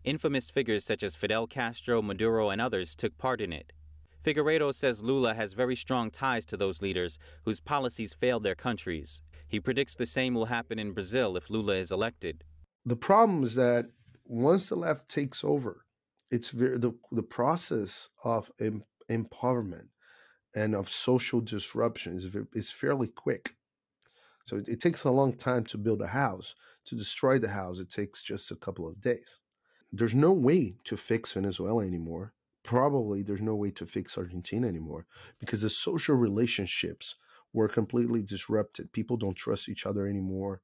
Infamous 0.05 0.49
figures 0.49 0.85
such 0.85 1.03
as 1.03 1.15
Fidel 1.15 1.45
Castro, 1.45 2.01
Maduro, 2.01 2.49
and 2.49 2.61
others 2.61 2.95
took 2.95 3.17
part 3.17 3.41
in 3.41 3.51
it. 3.51 3.73
Figueiredo 4.23 4.73
says 4.73 5.03
Lula 5.03 5.35
has 5.35 5.53
very 5.53 5.75
strong 5.75 6.09
ties 6.09 6.45
to 6.45 6.57
those 6.57 6.81
leaders 6.81 7.19
whose 7.43 7.59
policies 7.59 8.15
failed 8.15 8.43
their 8.43 8.55
countries. 8.55 9.21
He 9.55 9.61
predicts 9.61 9.95
the 9.95 10.05
same 10.05 10.33
will 10.33 10.47
happen 10.47 10.77
in 10.79 10.91
Brazil 10.91 11.37
if 11.37 11.49
Lula 11.49 11.75
is 11.75 11.89
elected. 11.89 12.43
The 12.85 12.97
problem 12.97 13.41
is 13.45 13.55
that 13.55 13.85
once 14.25 14.67
the 14.67 14.75
left 14.75 15.07
takes 15.07 15.45
over, 15.45 15.85
it's 16.29 16.49
very, 16.49 16.77
the 16.77 16.91
the 17.09 17.23
process 17.23 18.09
of 18.25 18.51
em, 18.59 18.83
empowerment 19.09 19.87
and 20.53 20.75
of 20.75 20.89
social 20.89 21.39
disruption 21.39 22.17
is 22.17 22.27
is 22.53 22.69
fairly 22.69 23.07
quick. 23.07 23.55
So 24.43 24.57
it, 24.57 24.67
it 24.67 24.81
takes 24.81 25.05
a 25.05 25.09
long 25.09 25.31
time 25.31 25.63
to 25.67 25.77
build 25.77 26.01
a 26.01 26.07
house. 26.07 26.53
To 26.87 26.95
destroy 26.97 27.39
the 27.39 27.55
house, 27.61 27.79
it 27.79 27.89
takes 27.89 28.23
just 28.23 28.51
a 28.51 28.57
couple 28.57 28.85
of 28.85 28.99
days. 28.99 29.39
There's 29.89 30.13
no 30.13 30.33
way 30.33 30.75
to 30.83 30.97
fix 30.97 31.31
Venezuela 31.31 31.85
anymore. 31.85 32.33
Probably 32.63 33.23
there's 33.23 33.49
no 33.51 33.55
way 33.55 33.71
to 33.71 33.85
fix 33.85 34.17
Argentina 34.17 34.67
anymore 34.67 35.05
because 35.39 35.61
the 35.61 35.69
social 35.69 36.15
relationships 36.15 37.15
were 37.55 37.69
completely 37.69 38.21
disrupted. 38.21 38.91
People 38.91 39.15
don't 39.15 39.37
trust 39.37 39.69
each 39.69 39.85
other 39.85 40.05
anymore. 40.05 40.61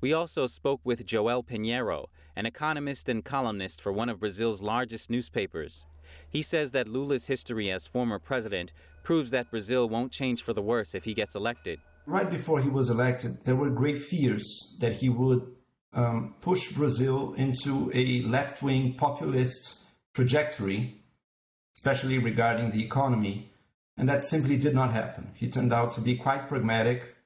We 0.00 0.12
also 0.12 0.46
spoke 0.46 0.80
with 0.84 1.04
Joel 1.04 1.42
Pinheiro, 1.42 2.06
an 2.36 2.46
economist 2.46 3.08
and 3.08 3.24
columnist 3.24 3.82
for 3.82 3.92
one 3.92 4.08
of 4.08 4.20
Brazil's 4.20 4.62
largest 4.62 5.10
newspapers. 5.10 5.84
He 6.30 6.40
says 6.40 6.70
that 6.72 6.86
Lula's 6.86 7.26
history 7.26 7.70
as 7.70 7.88
former 7.88 8.20
president 8.20 8.72
proves 9.02 9.32
that 9.32 9.50
Brazil 9.50 9.88
won't 9.88 10.12
change 10.12 10.42
for 10.42 10.52
the 10.52 10.62
worse 10.62 10.94
if 10.94 11.04
he 11.04 11.14
gets 11.14 11.34
elected. 11.34 11.80
Right 12.06 12.30
before 12.30 12.60
he 12.60 12.70
was 12.70 12.88
elected, 12.88 13.44
there 13.44 13.56
were 13.56 13.70
great 13.70 13.98
fears 13.98 14.76
that 14.80 14.92
he 14.92 15.08
would 15.08 15.42
um, 15.92 16.36
push 16.40 16.70
Brazil 16.72 17.34
into 17.34 17.90
a 17.92 18.22
left 18.22 18.62
wing 18.62 18.94
populist 18.94 19.82
trajectory, 20.14 21.02
especially 21.76 22.18
regarding 22.18 22.70
the 22.70 22.84
economy. 22.84 23.52
And 23.98 24.08
that 24.08 24.24
simply 24.24 24.56
did 24.56 24.74
not 24.74 24.92
happen. 24.92 25.32
He 25.34 25.50
turned 25.50 25.72
out 25.72 25.92
to 25.94 26.00
be 26.00 26.16
quite 26.16 26.48
pragmatic. 26.48 27.16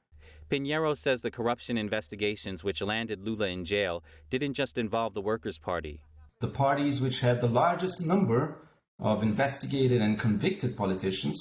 Pinheiro 0.51 0.97
says 0.97 1.21
the 1.21 1.31
corruption 1.31 1.77
investigations 1.77 2.65
which 2.65 2.83
landed 2.83 3.21
Lula 3.21 3.49
in 3.49 3.65
jail 3.65 4.03
didn't 4.31 4.55
just 4.55 4.79
involve 4.79 5.15
the 5.15 5.21
Workers' 5.21 5.59
Party. 5.59 6.01
The 6.41 6.49
parties 6.49 7.01
which 7.01 7.21
had 7.21 7.41
the 7.41 7.47
largest 7.47 8.05
number 8.05 8.69
of 8.99 9.23
investigated 9.23 10.01
and 10.01 10.19
convicted 10.19 10.77
politicians 10.77 11.39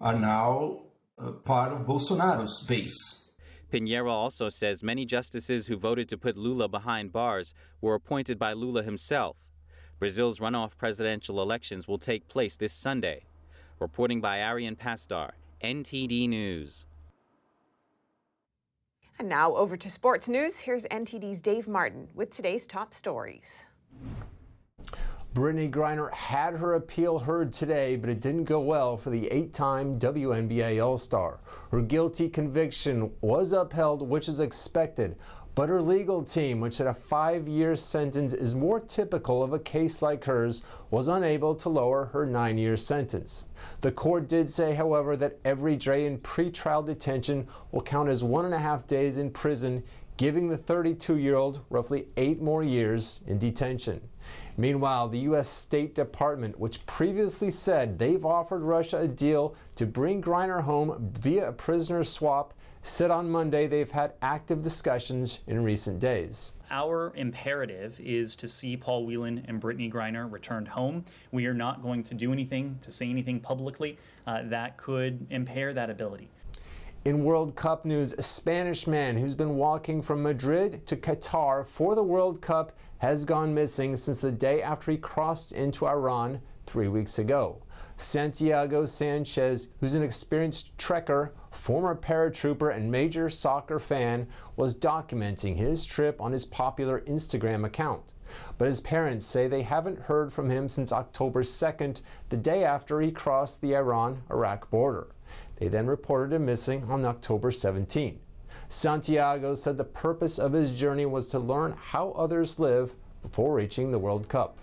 are 0.00 0.18
now 0.18 0.82
uh, 1.18 1.30
part 1.30 1.72
of 1.72 1.86
Bolsonaro's 1.86 2.64
base. 2.66 3.30
Pinheiro 3.72 4.10
also 4.10 4.48
says 4.48 4.82
many 4.82 5.04
justices 5.04 5.66
who 5.66 5.76
voted 5.76 6.08
to 6.08 6.18
put 6.18 6.36
Lula 6.36 6.68
behind 6.68 7.12
bars 7.12 7.54
were 7.80 7.94
appointed 7.94 8.38
by 8.38 8.52
Lula 8.52 8.82
himself. 8.82 9.36
Brazil's 9.98 10.38
runoff 10.38 10.76
presidential 10.76 11.40
elections 11.40 11.88
will 11.88 11.98
take 11.98 12.28
place 12.28 12.56
this 12.56 12.80
Sunday. 12.80 13.24
Reporting 13.84 14.22
by 14.22 14.38
Arian 14.38 14.76
Pastar, 14.76 15.32
NTD 15.62 16.26
News. 16.26 16.86
And 19.18 19.28
now 19.28 19.54
over 19.54 19.76
to 19.76 19.90
sports 19.90 20.26
news. 20.26 20.60
Here's 20.60 20.86
NTD's 20.86 21.42
Dave 21.42 21.68
Martin 21.68 22.08
with 22.14 22.30
today's 22.30 22.66
top 22.66 22.94
stories. 22.94 23.66
Brittney 25.34 25.70
Griner 25.70 26.10
had 26.14 26.54
her 26.54 26.76
appeal 26.76 27.18
heard 27.18 27.52
today, 27.52 27.96
but 27.96 28.08
it 28.08 28.22
didn't 28.22 28.44
go 28.44 28.60
well 28.60 28.96
for 28.96 29.10
the 29.10 29.26
eight 29.26 29.52
time 29.52 29.98
WNBA 29.98 30.82
All 30.82 30.96
Star. 30.96 31.40
Her 31.70 31.82
guilty 31.82 32.30
conviction 32.30 33.10
was 33.20 33.52
upheld, 33.52 34.08
which 34.08 34.30
is 34.30 34.40
expected. 34.40 35.18
But 35.54 35.68
her 35.68 35.80
legal 35.80 36.24
team, 36.24 36.60
which 36.60 36.78
had 36.78 36.88
a 36.88 36.94
five 36.94 37.46
year 37.46 37.76
sentence, 37.76 38.32
is 38.32 38.54
more 38.54 38.80
typical 38.80 39.42
of 39.42 39.52
a 39.52 39.58
case 39.58 40.02
like 40.02 40.24
hers, 40.24 40.64
was 40.90 41.06
unable 41.06 41.54
to 41.56 41.68
lower 41.68 42.06
her 42.06 42.26
nine 42.26 42.58
year 42.58 42.76
sentence. 42.76 43.44
The 43.80 43.92
court 43.92 44.28
did 44.28 44.48
say, 44.48 44.74
however, 44.74 45.16
that 45.16 45.38
every 45.44 45.76
day 45.76 46.06
in 46.06 46.18
pretrial 46.18 46.84
detention 46.84 47.46
will 47.70 47.82
count 47.82 48.08
as 48.08 48.24
one 48.24 48.44
and 48.46 48.54
a 48.54 48.58
half 48.58 48.88
days 48.88 49.18
in 49.18 49.30
prison, 49.30 49.84
giving 50.16 50.48
the 50.48 50.56
32 50.56 51.18
year 51.18 51.36
old 51.36 51.60
roughly 51.70 52.08
eight 52.16 52.42
more 52.42 52.64
years 52.64 53.20
in 53.28 53.38
detention. 53.38 54.00
Meanwhile, 54.56 55.08
the 55.08 55.18
U.S. 55.20 55.48
State 55.48 55.94
Department, 55.94 56.58
which 56.58 56.84
previously 56.86 57.50
said 57.50 57.98
they've 57.98 58.24
offered 58.24 58.62
Russia 58.62 58.98
a 58.98 59.08
deal 59.08 59.54
to 59.76 59.86
bring 59.86 60.22
Griner 60.22 60.62
home 60.62 61.12
via 61.18 61.48
a 61.48 61.52
prisoner 61.52 62.02
swap, 62.04 62.54
said 62.86 63.10
on 63.10 63.30
Monday 63.30 63.66
they've 63.66 63.90
had 63.90 64.12
active 64.20 64.62
discussions 64.62 65.40
in 65.46 65.64
recent 65.64 65.98
days. 65.98 66.52
Our 66.70 67.12
imperative 67.16 67.98
is 67.98 68.36
to 68.36 68.46
see 68.46 68.76
Paul 68.76 69.06
Whelan 69.06 69.44
and 69.48 69.60
Brittney 69.60 69.90
Griner 69.90 70.30
returned 70.30 70.68
home. 70.68 71.04
We 71.32 71.46
are 71.46 71.54
not 71.54 71.82
going 71.82 72.02
to 72.04 72.14
do 72.14 72.30
anything, 72.30 72.78
to 72.82 72.92
say 72.92 73.08
anything 73.08 73.40
publicly 73.40 73.96
uh, 74.26 74.42
that 74.44 74.76
could 74.76 75.26
impair 75.30 75.72
that 75.72 75.88
ability. 75.88 76.28
In 77.06 77.24
World 77.24 77.56
Cup 77.56 77.86
news, 77.86 78.12
a 78.12 78.22
Spanish 78.22 78.86
man 78.86 79.16
who's 79.16 79.34
been 79.34 79.56
walking 79.56 80.02
from 80.02 80.22
Madrid 80.22 80.86
to 80.86 80.96
Qatar 80.96 81.66
for 81.66 81.94
the 81.94 82.02
World 82.02 82.42
Cup 82.42 82.72
has 82.98 83.24
gone 83.24 83.54
missing 83.54 83.96
since 83.96 84.20
the 84.20 84.30
day 84.30 84.62
after 84.62 84.90
he 84.90 84.98
crossed 84.98 85.52
into 85.52 85.86
Iran 85.86 86.40
three 86.66 86.88
weeks 86.88 87.18
ago. 87.18 87.62
Santiago 87.96 88.84
Sanchez, 88.84 89.68
who's 89.78 89.94
an 89.94 90.02
experienced 90.02 90.76
trekker, 90.78 91.30
former 91.52 91.94
paratrooper, 91.94 92.74
and 92.74 92.90
major 92.90 93.30
soccer 93.30 93.78
fan, 93.78 94.26
was 94.56 94.74
documenting 94.74 95.56
his 95.56 95.84
trip 95.84 96.20
on 96.20 96.32
his 96.32 96.44
popular 96.44 97.02
Instagram 97.02 97.64
account. 97.64 98.14
But 98.58 98.66
his 98.66 98.80
parents 98.80 99.26
say 99.26 99.46
they 99.46 99.62
haven't 99.62 100.00
heard 100.00 100.32
from 100.32 100.50
him 100.50 100.68
since 100.68 100.90
October 100.90 101.42
2nd, 101.42 102.00
the 102.30 102.36
day 102.36 102.64
after 102.64 103.00
he 103.00 103.12
crossed 103.12 103.60
the 103.60 103.76
Iran 103.76 104.22
Iraq 104.28 104.70
border. 104.70 105.08
They 105.56 105.68
then 105.68 105.86
reported 105.86 106.34
him 106.34 106.46
missing 106.46 106.84
on 106.90 107.04
October 107.04 107.52
17. 107.52 108.18
Santiago 108.68 109.54
said 109.54 109.78
the 109.78 109.84
purpose 109.84 110.40
of 110.40 110.52
his 110.52 110.74
journey 110.74 111.06
was 111.06 111.28
to 111.28 111.38
learn 111.38 111.76
how 111.78 112.10
others 112.12 112.58
live 112.58 112.94
before 113.22 113.54
reaching 113.54 113.92
the 113.92 113.98
World 113.98 114.28
Cup. 114.28 114.58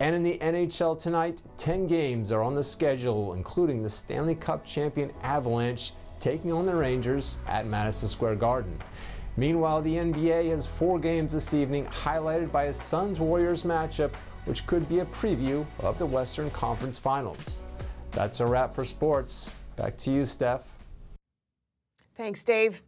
And 0.00 0.14
in 0.14 0.22
the 0.22 0.38
NHL 0.38 0.98
tonight, 0.98 1.42
10 1.56 1.86
games 1.86 2.30
are 2.30 2.42
on 2.42 2.54
the 2.54 2.62
schedule, 2.62 3.34
including 3.34 3.82
the 3.82 3.88
Stanley 3.88 4.34
Cup 4.34 4.64
champion 4.64 5.12
Avalanche 5.22 5.92
taking 6.20 6.52
on 6.52 6.66
the 6.66 6.74
Rangers 6.74 7.38
at 7.48 7.66
Madison 7.66 8.08
Square 8.08 8.36
Garden. 8.36 8.76
Meanwhile, 9.36 9.82
the 9.82 9.94
NBA 9.94 10.50
has 10.50 10.66
four 10.66 10.98
games 10.98 11.32
this 11.32 11.54
evening, 11.54 11.86
highlighted 11.86 12.50
by 12.50 12.64
a 12.64 12.72
Suns 12.72 13.20
Warriors 13.20 13.62
matchup, 13.62 14.14
which 14.46 14.66
could 14.66 14.88
be 14.88 15.00
a 15.00 15.06
preview 15.06 15.64
of 15.80 15.98
the 15.98 16.06
Western 16.06 16.50
Conference 16.50 16.98
Finals. 16.98 17.64
That's 18.12 18.40
a 18.40 18.46
wrap 18.46 18.74
for 18.74 18.84
sports. 18.84 19.54
Back 19.76 19.96
to 19.98 20.10
you, 20.10 20.24
Steph. 20.24 20.62
Thanks, 22.16 22.42
Dave. 22.42 22.82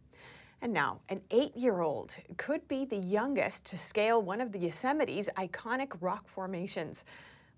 And 0.61 0.73
now, 0.73 1.01
an 1.09 1.21
eight 1.31 1.57
year 1.57 1.81
old 1.81 2.15
could 2.37 2.67
be 2.67 2.85
the 2.85 2.97
youngest 2.97 3.65
to 3.67 3.77
scale 3.77 4.21
one 4.21 4.41
of 4.41 4.51
the 4.51 4.59
Yosemite's 4.59 5.29
iconic 5.35 5.97
rock 6.01 6.27
formations. 6.27 7.03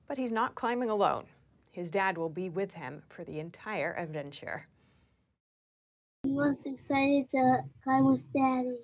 But 0.08 0.18
he's 0.18 0.32
not 0.32 0.56
climbing 0.56 0.90
alone. 0.90 1.26
His 1.72 1.92
dad 1.92 2.18
will 2.18 2.30
be 2.30 2.50
with 2.50 2.72
him 2.72 3.04
for 3.10 3.24
the 3.24 3.40
entire 3.40 3.94
adventure. 3.98 4.68
I'm 6.24 6.36
most 6.36 6.66
excited 6.66 7.30
to 7.32 7.60
climb 7.84 8.06
with 8.06 8.32
Daddy. 8.32 8.78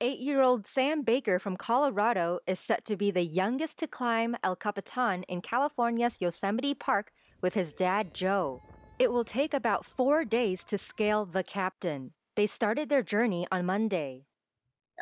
Eight 0.00 0.20
year 0.20 0.40
old 0.40 0.66
Sam 0.66 1.02
Baker 1.02 1.38
from 1.38 1.56
Colorado 1.56 2.38
is 2.46 2.60
set 2.60 2.84
to 2.86 2.96
be 2.96 3.10
the 3.10 3.24
youngest 3.24 3.78
to 3.80 3.86
climb 3.86 4.36
El 4.42 4.56
Capitan 4.56 5.24
in 5.24 5.42
California's 5.42 6.20
Yosemite 6.20 6.74
Park 6.74 7.10
with 7.42 7.54
his 7.54 7.72
dad, 7.72 8.14
Joe. 8.14 8.62
It 8.98 9.12
will 9.12 9.24
take 9.24 9.52
about 9.52 9.84
four 9.84 10.24
days 10.24 10.64
to 10.64 10.78
scale 10.78 11.26
the 11.26 11.42
Captain. 11.42 12.12
They 12.38 12.46
started 12.46 12.88
their 12.88 13.02
journey 13.02 13.48
on 13.50 13.66
Monday. 13.66 14.26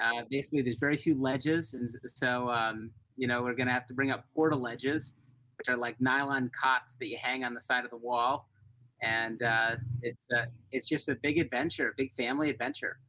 Uh, 0.02 0.22
basically, 0.30 0.62
there's 0.62 0.78
very 0.78 0.96
few 0.96 1.20
ledges, 1.20 1.74
and 1.74 1.90
so 2.06 2.48
um, 2.48 2.90
you 3.18 3.26
know 3.26 3.42
we're 3.42 3.52
gonna 3.52 3.74
have 3.74 3.86
to 3.88 3.92
bring 3.92 4.10
up 4.10 4.24
portaledges, 4.34 5.12
which 5.58 5.68
are 5.68 5.76
like 5.76 6.00
nylon 6.00 6.50
cots 6.58 6.96
that 6.96 7.08
you 7.08 7.18
hang 7.20 7.44
on 7.44 7.52
the 7.52 7.60
side 7.60 7.84
of 7.84 7.90
the 7.90 7.98
wall, 7.98 8.48
and 9.02 9.42
uh, 9.42 9.76
it's 10.00 10.30
uh, 10.34 10.46
it's 10.72 10.88
just 10.88 11.10
a 11.10 11.14
big 11.16 11.36
adventure, 11.36 11.88
a 11.90 11.92
big 11.94 12.14
family 12.14 12.48
adventure. 12.48 13.00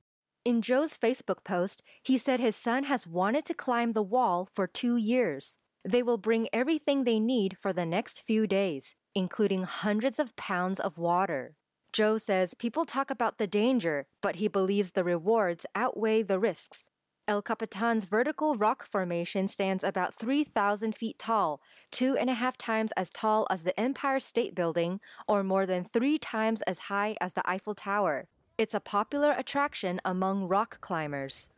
In 0.44 0.62
Joe's 0.62 0.98
Facebook 0.98 1.46
post, 1.46 1.82
he 2.04 2.18
said 2.18 2.42
his 2.42 2.58
son 2.58 2.84
has 2.84 3.08
wanted 3.08 3.46
to 3.46 3.54
climb 3.54 3.94
the 3.94 4.04
wall 4.04 4.50
for 4.54 4.68
two 4.68 4.98
years. 4.98 5.56
They 5.88 6.04
will 6.04 6.18
bring 6.18 6.50
everything 6.52 7.06
they 7.06 7.22
need 7.22 7.58
for 7.58 7.72
the 7.72 7.86
next 7.86 8.24
few 8.28 8.46
days, 8.46 8.94
including 9.16 9.64
hundreds 9.64 10.20
of 10.20 10.36
pounds 10.36 10.82
of 10.82 10.98
water. 10.98 11.56
Joe 11.98 12.20
says 12.20 12.54
people 12.54 12.86
talk 12.86 13.10
about 13.10 13.40
the 13.40 13.48
danger, 13.48 14.06
but 14.22 14.36
he 14.36 14.48
believes 14.48 14.92
the 14.92 15.04
rewards 15.04 15.66
outweigh 15.74 16.22
the 16.22 16.38
risks. 16.38 16.84
El 17.28 17.42
Capitan's 17.42 18.06
vertical 18.06 18.56
rock 18.56 18.86
formation 18.86 19.48
stands 19.48 19.84
about 19.84 20.14
3,000 20.14 20.96
feet 20.96 21.18
tall, 21.18 21.60
two 21.90 22.16
and 22.16 22.30
a 22.30 22.36
half 22.36 22.56
times 22.56 22.92
as 22.96 23.10
tall 23.10 23.48
as 23.50 23.64
the 23.64 23.78
Empire 23.80 24.20
State 24.20 24.54
Building, 24.54 25.00
or 25.28 25.44
more 25.44 25.66
than 25.66 25.84
three 25.84 26.20
times 26.20 26.62
as 26.68 26.78
high 26.82 27.18
as 27.20 27.34
the 27.34 27.50
Eiffel 27.50 27.74
Tower. 27.74 28.28
It's 28.60 28.76
a 28.76 28.80
popular 28.80 29.32
attraction 29.32 30.00
among 30.06 30.48
rock 30.48 30.80
climbers. 30.82 31.50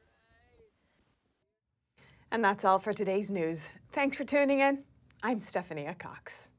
And 2.32 2.42
that's 2.42 2.64
all 2.64 2.80
for 2.80 2.94
today's 2.94 3.30
news. 3.30 3.72
Thanks 3.92 4.16
for 4.16 4.24
tuning 4.24 4.62
in. 4.62 4.86
I'm 5.22 5.42
Stephanie 5.42 5.94
Cox. 6.00 6.50